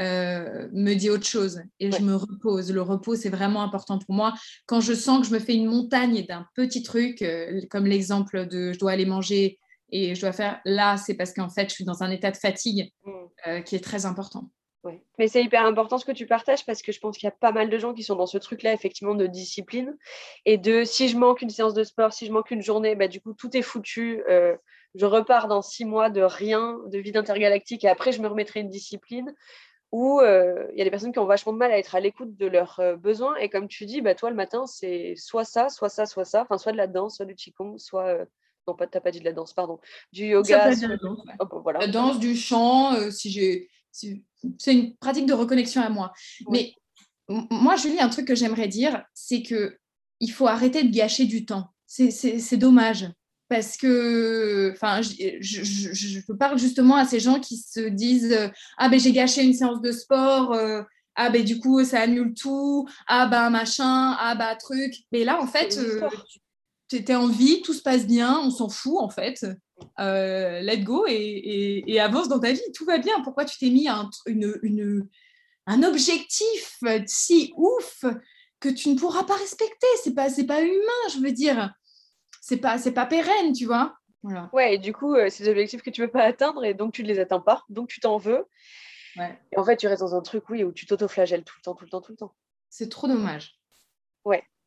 [0.00, 1.62] euh, me dit autre chose.
[1.78, 1.96] Et ouais.
[1.96, 2.72] je me repose.
[2.72, 4.34] Le repos, c'est vraiment important pour moi.
[4.66, 7.24] Quand je sens que je me fais une montagne d'un petit truc,
[7.70, 9.60] comme l'exemple de je dois aller manger
[9.96, 12.36] et je dois faire, là, c'est parce qu'en fait, je suis dans un état de
[12.36, 13.10] fatigue Mm.
[13.46, 14.50] euh, qui est très important.
[14.82, 15.00] Ouais.
[15.18, 17.36] Mais c'est hyper important ce que tu partages parce que je pense qu'il y a
[17.38, 19.96] pas mal de gens qui sont dans ce truc-là, effectivement, de discipline
[20.44, 23.08] et de si je manque une séance de sport, si je manque une journée, bah,
[23.08, 24.22] du coup, tout est foutu.
[24.28, 24.56] Euh,
[24.94, 28.60] je repars dans six mois de rien, de vide intergalactique et après, je me remettrai
[28.60, 29.32] une discipline
[29.90, 32.00] où euh, il y a des personnes qui ont vachement de mal à être à
[32.00, 33.36] l'écoute de leurs euh, besoins.
[33.36, 36.42] Et comme tu dis, bah, toi, le matin, c'est soit ça, soit ça, soit ça,
[36.42, 38.26] enfin, soit de la danse, soit du qigong, soit.
[38.66, 39.78] Non, pas, t'as pas dit de la danse, pardon.
[40.12, 40.70] Du yoga.
[40.88, 41.34] la danse, ouais.
[41.40, 41.78] Oh, bah, voilà.
[41.80, 43.68] La danse, du chant, euh, si j'ai.
[43.92, 44.24] si-
[44.58, 46.12] C'est une pratique de reconnexion à moi.
[46.50, 46.74] Mais
[47.50, 49.78] moi, Julie, un truc que j'aimerais dire, c'est que
[50.20, 51.68] il faut arrêter de gâcher du temps.
[51.86, 53.06] C'est- C'est c'est dommage.
[53.48, 55.10] Parce que, enfin, je,
[55.40, 58.48] je- je- je parle justement à ces gens qui se disent euh,
[58.78, 60.82] Ah, ben j'ai gâché une séance de sport, euh,
[61.14, 64.94] ah, ben du coup, ça annule tout, ah, ben machin, ah, bah truc.
[65.12, 66.00] Mais là, en fait, euh,
[66.92, 69.44] étais en vie, tout se passe bien, on s'en fout en fait.
[69.98, 73.20] Euh, let go et, et- et avance dans ta vie, tout va bien.
[73.22, 75.08] Pourquoi tu t'es mis un, une, une-
[75.66, 78.04] un objectif si ouf
[78.60, 79.86] que tu ne pourras pas respecter?
[80.02, 81.72] C'est pas, c'est pas humain, je veux dire.
[82.40, 83.96] C'est pas, c'est pas pérenne, tu vois.
[84.22, 84.48] Voilà.
[84.52, 86.74] Ouais, et du coup, euh, c'est des objectifs que tu ne peux pas atteindre et
[86.74, 88.44] donc tu ne les atteins pas, donc tu t'en veux.
[89.16, 89.38] Ouais.
[89.52, 91.74] Et en fait, tu restes dans un truc, oui, où tu t'auto-flagelles tout le temps,
[91.74, 92.34] tout le temps, tout le temps.
[92.70, 93.58] C'est trop dommage.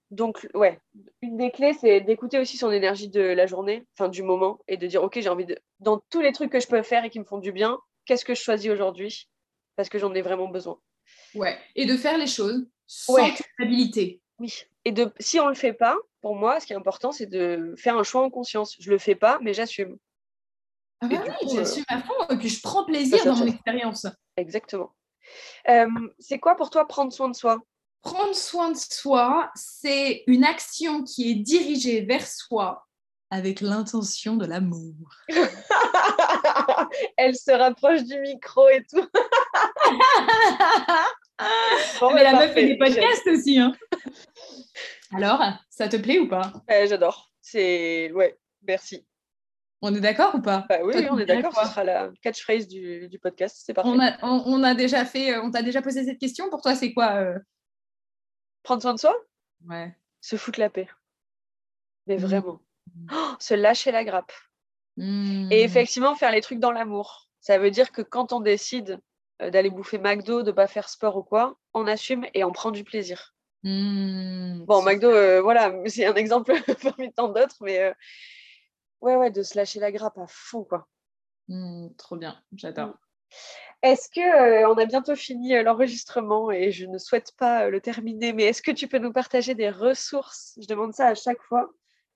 [0.09, 0.79] Donc, ouais,
[1.21, 4.77] une des clés, c'est d'écouter aussi son énergie de la journée, enfin du moment, et
[4.77, 7.09] de dire, OK, j'ai envie de, dans tous les trucs que je peux faire et
[7.09, 9.27] qui me font du bien, qu'est-ce que je choisis aujourd'hui
[9.75, 10.79] Parce que j'en ai vraiment besoin.
[11.35, 11.57] Ouais.
[11.75, 13.33] Et de faire les choses sans Ouais.
[13.33, 14.21] culpabilité.
[14.39, 14.63] Oui.
[14.85, 17.25] Et de, si on ne le fait pas, pour moi, ce qui est important, c'est
[17.25, 18.77] de faire un choix en conscience.
[18.79, 19.97] Je le fais pas, mais j'assume.
[21.01, 23.35] Ah bah oui, coup, euh, j'assume à fond et puis je prends plaisir ça, dans
[23.35, 23.51] mon ça.
[23.53, 24.07] expérience.
[24.37, 24.95] Exactement.
[25.67, 25.87] Euh,
[26.17, 27.59] c'est quoi pour toi prendre soin de soi?
[28.07, 32.83] Prendre soin de soi, c'est une action qui est dirigée vers soi
[33.29, 34.93] avec l'intention de l'amour.
[37.17, 39.05] Elle se rapproche du micro et tout.
[41.99, 42.61] Bon, Mais bah, la meuf parfait.
[42.61, 43.59] fait des podcasts aussi.
[43.59, 43.71] hein.
[45.13, 45.39] Alors,
[45.69, 46.51] ça te plaît ou pas?
[46.87, 47.31] J'adore.
[47.41, 49.05] C'est ouais, merci.
[49.83, 50.65] On est d'accord ou pas?
[50.67, 51.53] Bah oui, Toi, on est d'accord.
[51.55, 53.61] Ce sera la catchphrase du, du podcast.
[53.63, 53.89] C'est parfait.
[53.93, 56.49] on a, on, on a déjà fait, on t'a déjà posé cette question.
[56.49, 57.37] Pour toi, c'est quoi euh
[58.67, 59.15] Prendre soin de soi,
[59.69, 59.95] Ouais.
[60.19, 60.89] se foutre la paix.
[62.05, 62.21] Mais Mhm.
[62.21, 62.59] vraiment.
[63.13, 64.33] Oh, se lâcher la grappe.
[64.97, 65.47] Hmm.
[65.53, 67.29] Et effectivement, faire les trucs dans l'amour.
[67.39, 68.99] Ça veut dire que quand on décide
[69.41, 72.71] euh, d'aller bouffer McDo, de pas faire sport ou quoi, on assume et on prend
[72.71, 73.33] du plaisir.
[73.63, 76.51] Bon, McDo, euh, voilà, c'est un exemple
[76.99, 77.93] parmi tant d'autres, mais euh,
[78.99, 80.89] ouais, ouais, de se lâcher la grappe à fond, quoi.
[81.97, 82.95] Trop bien, j'adore.
[83.83, 87.69] Est-ce que euh, on a bientôt fini euh, l'enregistrement et je ne souhaite pas euh,
[87.69, 91.15] le terminer, mais est-ce que tu peux nous partager des ressources Je demande ça à
[91.15, 91.69] chaque fois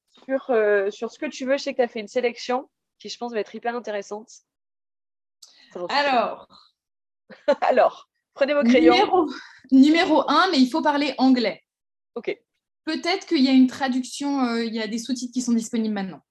[0.09, 0.51] sur,
[0.89, 1.57] sur ce que tu veux.
[1.57, 4.30] Je sais que tu as fait une sélection qui, je pense, va être hyper intéressante.
[5.89, 6.47] Alors,
[7.62, 8.93] Alors, prenez vos crayons.
[8.93, 9.30] numéro,
[9.72, 11.64] numéro un, mais il faut parler anglais.
[12.16, 12.38] Ok.
[12.84, 16.22] Peut-être qu'il y a une traduction, il y a des sous-titres qui sont disponibles maintenant.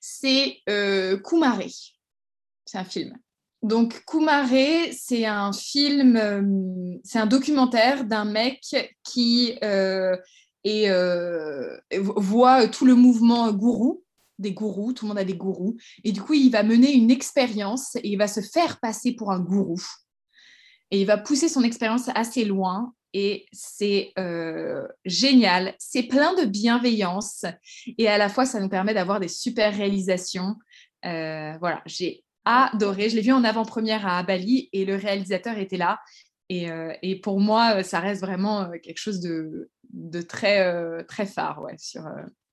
[0.00, 1.62] C'est Kumare.
[2.66, 3.16] C'est un film.
[3.66, 6.40] Donc, Kumare, c'est un film, euh,
[7.02, 8.60] c'est un documentaire d'un mec
[9.02, 10.16] qui euh,
[10.64, 14.04] euh, voit tout le mouvement gourou,
[14.38, 17.10] des gourous, tout le monde a des gourous, et du coup, il va mener une
[17.10, 19.82] expérience et il va se faire passer pour un gourou.
[20.92, 24.12] Et il va pousser son expérience assez loin et c'est
[25.04, 25.74] génial.
[25.80, 27.44] C'est plein de bienveillance
[27.98, 30.54] et à la fois, ça nous permet d'avoir des super réalisations.
[31.02, 33.10] Voilà, j'ai adoré.
[33.10, 36.00] Je l'ai vu en avant-première à Bali et le réalisateur était là.
[36.48, 36.92] Et, euh,
[37.22, 39.68] pour moi, ça reste vraiment euh, quelque chose de,
[40.22, 42.00] très, euh, très phare ouais, euh,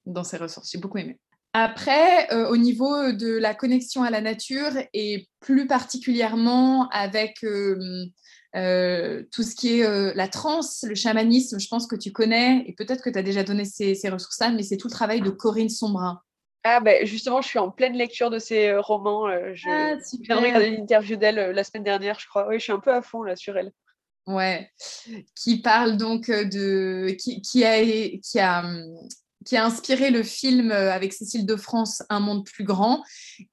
[0.06, 0.72] dans ces ressources.
[0.72, 1.20] J'ai beaucoup aimé.
[1.54, 8.08] Après, euh, au niveau de la connexion à la nature et plus particulièrement avec euh,
[8.56, 12.64] euh, tout ce qui est euh, la transe, le chamanisme, je pense que tu connais
[12.68, 15.22] et peut-être que tu as déjà donné ces, ces ressources-là, mais c'est tout le travail
[15.22, 16.20] de Corinne Sombrin.
[16.66, 19.28] Ah, ben justement, je suis en pleine lecture de ces euh, romans.
[19.28, 22.48] euh, je Ah, viens de regarder une interview d'elle euh, la semaine dernière, je crois.
[22.48, 23.72] Oui, je suis un peu à fond là sur elle.
[24.26, 24.70] Ouais,
[25.36, 27.14] qui parle donc de.
[27.20, 28.86] qui, qui a, qui, a, hum,
[29.46, 33.04] qui a inspiré le film avec Cécile de France, Un monde plus grand,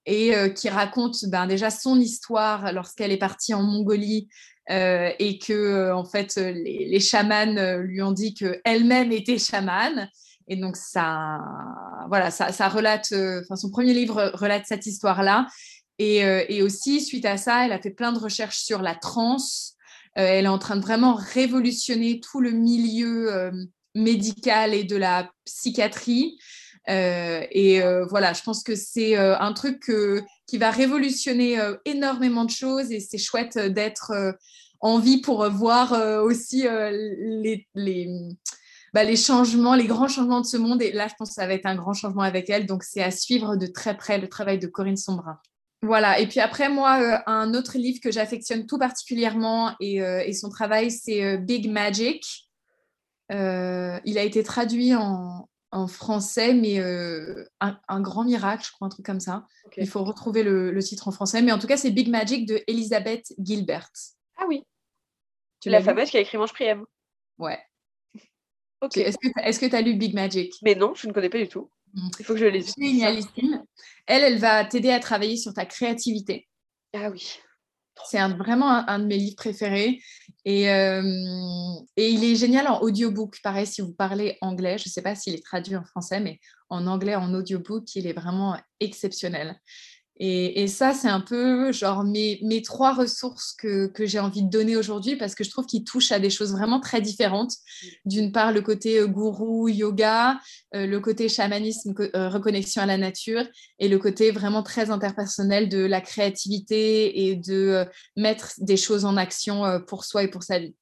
[0.06, 4.28] et qui raconte ben, déjà son histoire lorsqu'elle est partie en Mongolie
[4.70, 10.08] euh, et que, en fait, les, les chamans lui ont dit qu'elle-même était chamane.
[10.50, 11.38] Et donc, ça,
[12.08, 12.50] voilà, ça,
[13.12, 15.46] euh, son premier livre relate cette histoire-là.
[16.00, 18.96] Et, euh, et aussi, suite à ça, elle a fait plein de recherches sur la
[18.96, 19.76] transe.
[20.18, 23.52] Euh, elle est en train de vraiment révolutionner tout le milieu
[23.94, 26.36] médical et de la psychiatrie.
[26.88, 29.88] Et voilà, je pense que c'est un truc
[30.48, 34.32] qui va révolutionner énormément de choses et c'est chouette d'être euh,
[34.80, 35.92] envie pour voir
[36.24, 36.66] aussi
[37.74, 38.08] les,
[38.94, 40.82] bah, les changements, les grands changements de ce monde.
[40.82, 42.66] Et là, je pense que ça va être un grand changement avec elle.
[42.66, 45.38] Donc, c'est à suivre de très près le travail de Corinne Sombrin.
[45.82, 50.22] Voilà, et puis après, moi, euh, un autre livre que j'affectionne tout particulièrement et, euh,
[50.26, 52.50] et son travail, c'est euh, Big Magic.
[53.32, 56.78] Euh, il a été traduit en, en français, mais
[57.60, 59.46] un, un grand miracle, je crois, un truc comme ça.
[59.78, 62.44] Il faut retrouver le, le titre en français, mais en tout cas, c'est Big Magic
[62.44, 63.88] de Elizabeth Gilbert.
[64.36, 64.64] Ah oui,
[65.60, 66.84] Tu la fameuse qui a écrit Mange Priem.
[67.38, 67.58] Ouais.
[68.80, 68.96] Ok.
[68.96, 70.54] Est-ce que tu as lu Big Magic?
[70.62, 71.70] Mais non, je ne connais pas du tout.
[71.94, 72.08] Mm.
[72.18, 72.74] Il faut que je le lise.
[72.78, 73.62] Génialissime.
[74.06, 76.48] Elle, elle va t'aider à travailler sur ta créativité.
[76.94, 77.38] Ah oui.
[78.06, 80.00] C'est vraiment un, un de mes livres préférés.
[80.46, 81.02] Et, euh,
[81.96, 83.38] et il est génial en audiobook.
[83.42, 86.40] Pareil, si vous parlez anglais, je ne sais pas s'il est traduit en français, mais
[86.70, 89.60] en anglais, en audiobook, il est vraiment exceptionnel.
[90.22, 94.50] Et, ça, c'est un peu genre mes, mes trois ressources que, que j'ai envie de
[94.50, 97.54] donner aujourd'hui parce que je trouve qu'ils touchent à des choses vraiment très différentes.
[98.04, 100.38] D'une part, le côté euh, gourou, yoga,
[100.74, 103.44] euh, le côté chamanisme, euh, reconnexion à la nature
[103.78, 109.06] et le côté vraiment très interpersonnel de la créativité et de euh, mettre des choses
[109.06, 110.76] en action pour soi et pour sa vie.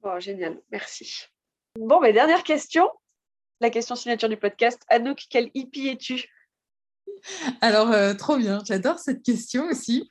[0.00, 1.26] Bon, génial, merci.
[1.78, 2.88] Bon, mais dernière question.
[3.60, 4.80] La question signature du podcast.
[4.88, 6.26] Anouk, quel hippie es-tu?
[7.60, 10.10] Alors, euh, trop bien, j'adore cette question aussi.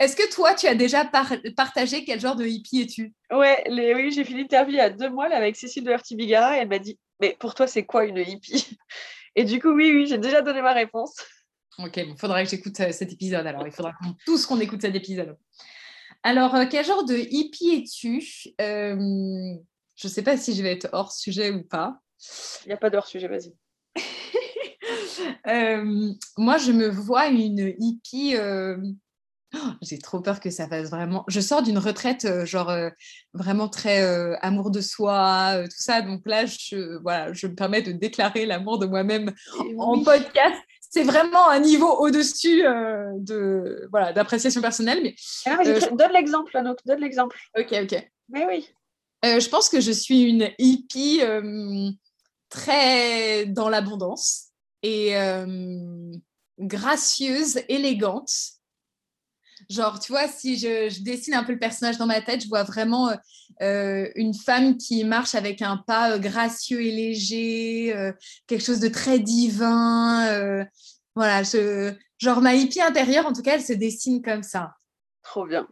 [0.00, 3.14] Est-ce que toi, tu as déjà par- partagé quel genre de hippie es-tu?
[3.30, 5.90] Ouais, les, oui, j'ai fait l'interview il y a deux mois là, avec Cécile de
[5.90, 8.76] Herty-Bigara et elle m'a dit Mais pour toi, c'est quoi une hippie?
[9.36, 11.14] Et du coup, oui, oui, j'ai déjà donné ma réponse.
[11.78, 13.66] Ok, il faudra que j'écoute euh, cet épisode alors.
[13.66, 13.92] Il faudra
[14.26, 15.36] tous qu'on écoute cet épisode.
[16.22, 18.18] Alors, euh, quel genre de hippie es-tu?
[18.60, 18.96] Euh,
[19.96, 21.98] Je ne sais pas si je vais être hors sujet ou pas.
[22.64, 23.52] Il n'y a pas d'heure sujet, vas-y.
[25.46, 28.34] Euh, moi, je me vois une hippie.
[28.36, 28.76] euh,
[29.54, 31.24] oh, J'ai trop peur que ça fasse vraiment.
[31.28, 32.72] Je sors d'une retraite, euh, genre
[33.32, 34.02] vraiment très
[34.42, 36.02] amour de soi, tout ça.
[36.02, 39.32] Donc là, je, voilà, je me permets de déclarer l'amour de moi-même
[39.78, 40.04] en Oui.
[40.04, 40.56] podcast.
[40.80, 45.00] C'est vraiment un niveau au-dessus de voilà d'appréciation personnelle.
[45.02, 45.14] Mais
[45.46, 45.56] Ah,
[45.92, 47.38] Donne l'exemple, Anouk, donne l'exemple.
[47.58, 48.10] ok, ok.
[48.28, 48.68] Mais oui.
[49.24, 51.20] Je pense que je suis une hippie
[52.54, 54.48] très dans l'abondance
[54.82, 56.12] et euh,
[56.58, 58.30] gracieuse, élégante.
[59.70, 62.48] Genre, tu vois, si je, je dessine un peu le personnage dans ma tête, je
[62.48, 63.14] vois vraiment euh,
[63.62, 68.12] euh, une femme qui marche avec un pas gracieux et léger, euh,
[68.46, 70.26] quelque chose de très divin.
[70.28, 70.64] euh,
[71.14, 74.72] voilà, je- genre ma hippie intérieure, en tout cas, elle se dessine comme ça.
[75.22, 75.66] Trop bien.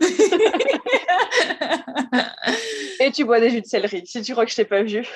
[3.00, 5.06] Et tu bois des jus de céleri, si tu crois que je t'ai pas vu.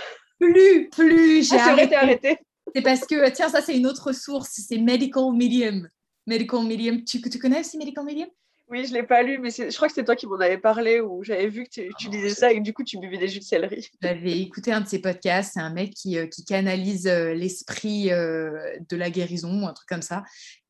[0.40, 2.38] Plus, plus, j'ai Ah, c'est arrêté.
[2.74, 5.88] C'est parce que, tiens, ça, c'est une autre source, c'est Medical Medium.
[6.26, 8.28] Medical Medium, tu, tu connais aussi Medical Medium?
[8.68, 10.56] Oui, je l'ai pas lu, mais c'est- je crois que c'est toi qui m'en avais
[10.58, 13.18] parlé ou j'avais vu que tu, tu lisais ça et que du coup tu buvais
[13.18, 13.90] des jus de céleri.
[14.00, 18.12] J'avais écouté un de ses podcasts, c'est un mec qui, euh, qui canalise euh, l'esprit
[18.12, 20.22] euh, de la guérison, un truc comme ça.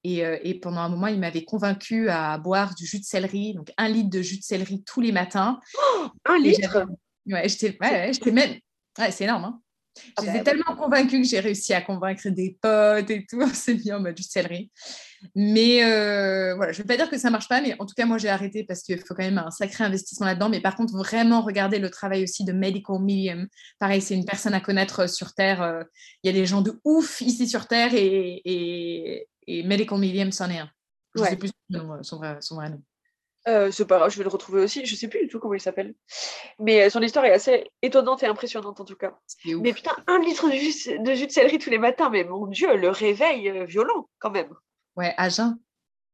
[0.02, 3.70] Et, et pendant un moment, il m'avait convaincu à boire du jus de céleri, donc
[3.76, 5.60] un litre de jus de céleri tous les matins.
[6.24, 6.70] Un Et litre?
[6.72, 6.84] j'avais-
[7.26, 8.54] Ouais, j'étais ouais, ouais, j'étais même.
[8.98, 9.44] Ouais, c'est énorme.
[9.44, 9.60] Hein.
[10.16, 10.44] Ah J'étais oui.
[10.44, 13.40] tellement convaincue que j'ai réussi à convaincre des potes et tout.
[13.54, 14.70] C'est bien en mode du céleri.
[15.34, 17.86] Mais euh, voilà, je ne vais pas dire que ça ne marche pas, mais en
[17.86, 20.48] tout cas, moi, j'ai arrêté parce qu'il faut quand même un sacré investissement là-dedans.
[20.48, 23.48] Mais par contre, vraiment regarder le travail aussi de Medical Medium.
[23.80, 25.60] Pareil, c'est une personne à connaître euh, sur Terre.
[25.60, 25.82] euh,
[26.22, 30.30] Il y a des gens de ouf ici sur Terre et, et, et Medical Medium,
[30.32, 30.70] c'en est un.
[31.14, 31.30] Je ne Ouais.
[31.30, 32.80] sais plus son, nom, son vrai, son vrai nom.
[33.48, 34.84] Euh, c'est pas grave, je vais le retrouver aussi.
[34.84, 35.94] Je sais plus du tout comment il s'appelle.
[36.58, 39.18] Mais euh, son histoire est assez étonnante et impressionnante en tout cas.
[39.46, 42.46] Mais putain, un litre de jus de, jus de céleri tous les matins, mais mon
[42.46, 44.52] dieu, le réveil euh, violent quand même.
[44.96, 45.58] Ouais, à jeun.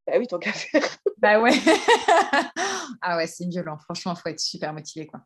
[0.06, 0.82] Bah oui, tant qu'à faire.
[1.18, 1.52] Bah ouais.
[3.00, 3.78] ah ouais, c'est violent.
[3.78, 5.06] Franchement, il faut être super motivé.
[5.06, 5.20] Quoi.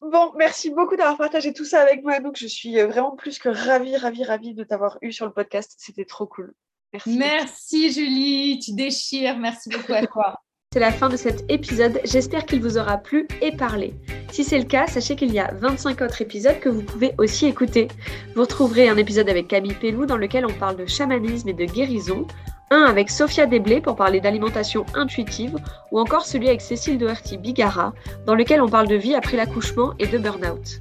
[0.00, 2.36] Bon, merci beaucoup d'avoir partagé tout ça avec moi, Anouk.
[2.36, 5.76] Je suis vraiment plus que ravie, ravie, ravie de t'avoir eu sur le podcast.
[5.78, 6.54] C'était trop cool.
[6.92, 7.16] Merci.
[7.16, 9.38] Merci Julie, tu déchires.
[9.38, 10.43] Merci beaucoup à toi.
[10.74, 13.94] C'est la fin de cet épisode, j'espère qu'il vous aura plu et parlé.
[14.32, 17.46] Si c'est le cas, sachez qu'il y a 25 autres épisodes que vous pouvez aussi
[17.46, 17.86] écouter.
[18.34, 21.64] Vous retrouverez un épisode avec Camille Pellou dans lequel on parle de chamanisme et de
[21.64, 22.26] guérison,
[22.72, 25.58] un avec Sophia Desblés pour parler d'alimentation intuitive,
[25.92, 27.94] ou encore celui avec Cécile Doherty Bigara
[28.26, 30.80] dans lequel on parle de vie après l'accouchement et de burn-out.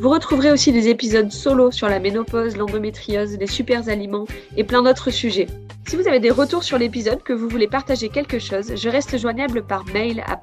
[0.00, 4.24] Vous retrouverez aussi des épisodes solo sur la ménopause, l'endométriose, les super aliments
[4.56, 5.46] et plein d'autres sujets.
[5.86, 9.18] Si vous avez des retours sur l'épisode, que vous voulez partager quelque chose, je reste
[9.18, 10.40] joignable par mail à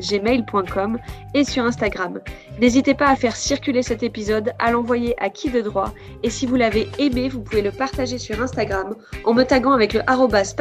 [0.00, 0.98] gmail.com
[1.34, 2.20] et sur Instagram.
[2.60, 6.46] N'hésitez pas à faire circuler cet épisode, à l'envoyer à qui de droit et si
[6.46, 10.54] vous l'avez aimé, vous pouvez le partager sur Instagram en me taguant avec le arrobas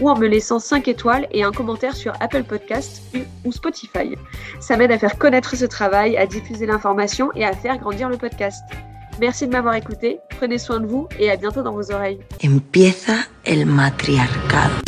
[0.00, 3.02] ou en me laissant 5 étoiles et un commentaire sur Apple Podcast
[3.44, 4.16] ou Spotify.
[4.60, 6.66] Ça m'aide à faire connaître ce travail, à diffuser
[7.34, 8.64] et à faire grandir le podcast.
[9.20, 12.20] Merci de m'avoir écouté, prenez soin de vous et à bientôt dans vos oreilles.
[12.42, 13.14] Empieza
[13.44, 14.82] el matriarcado.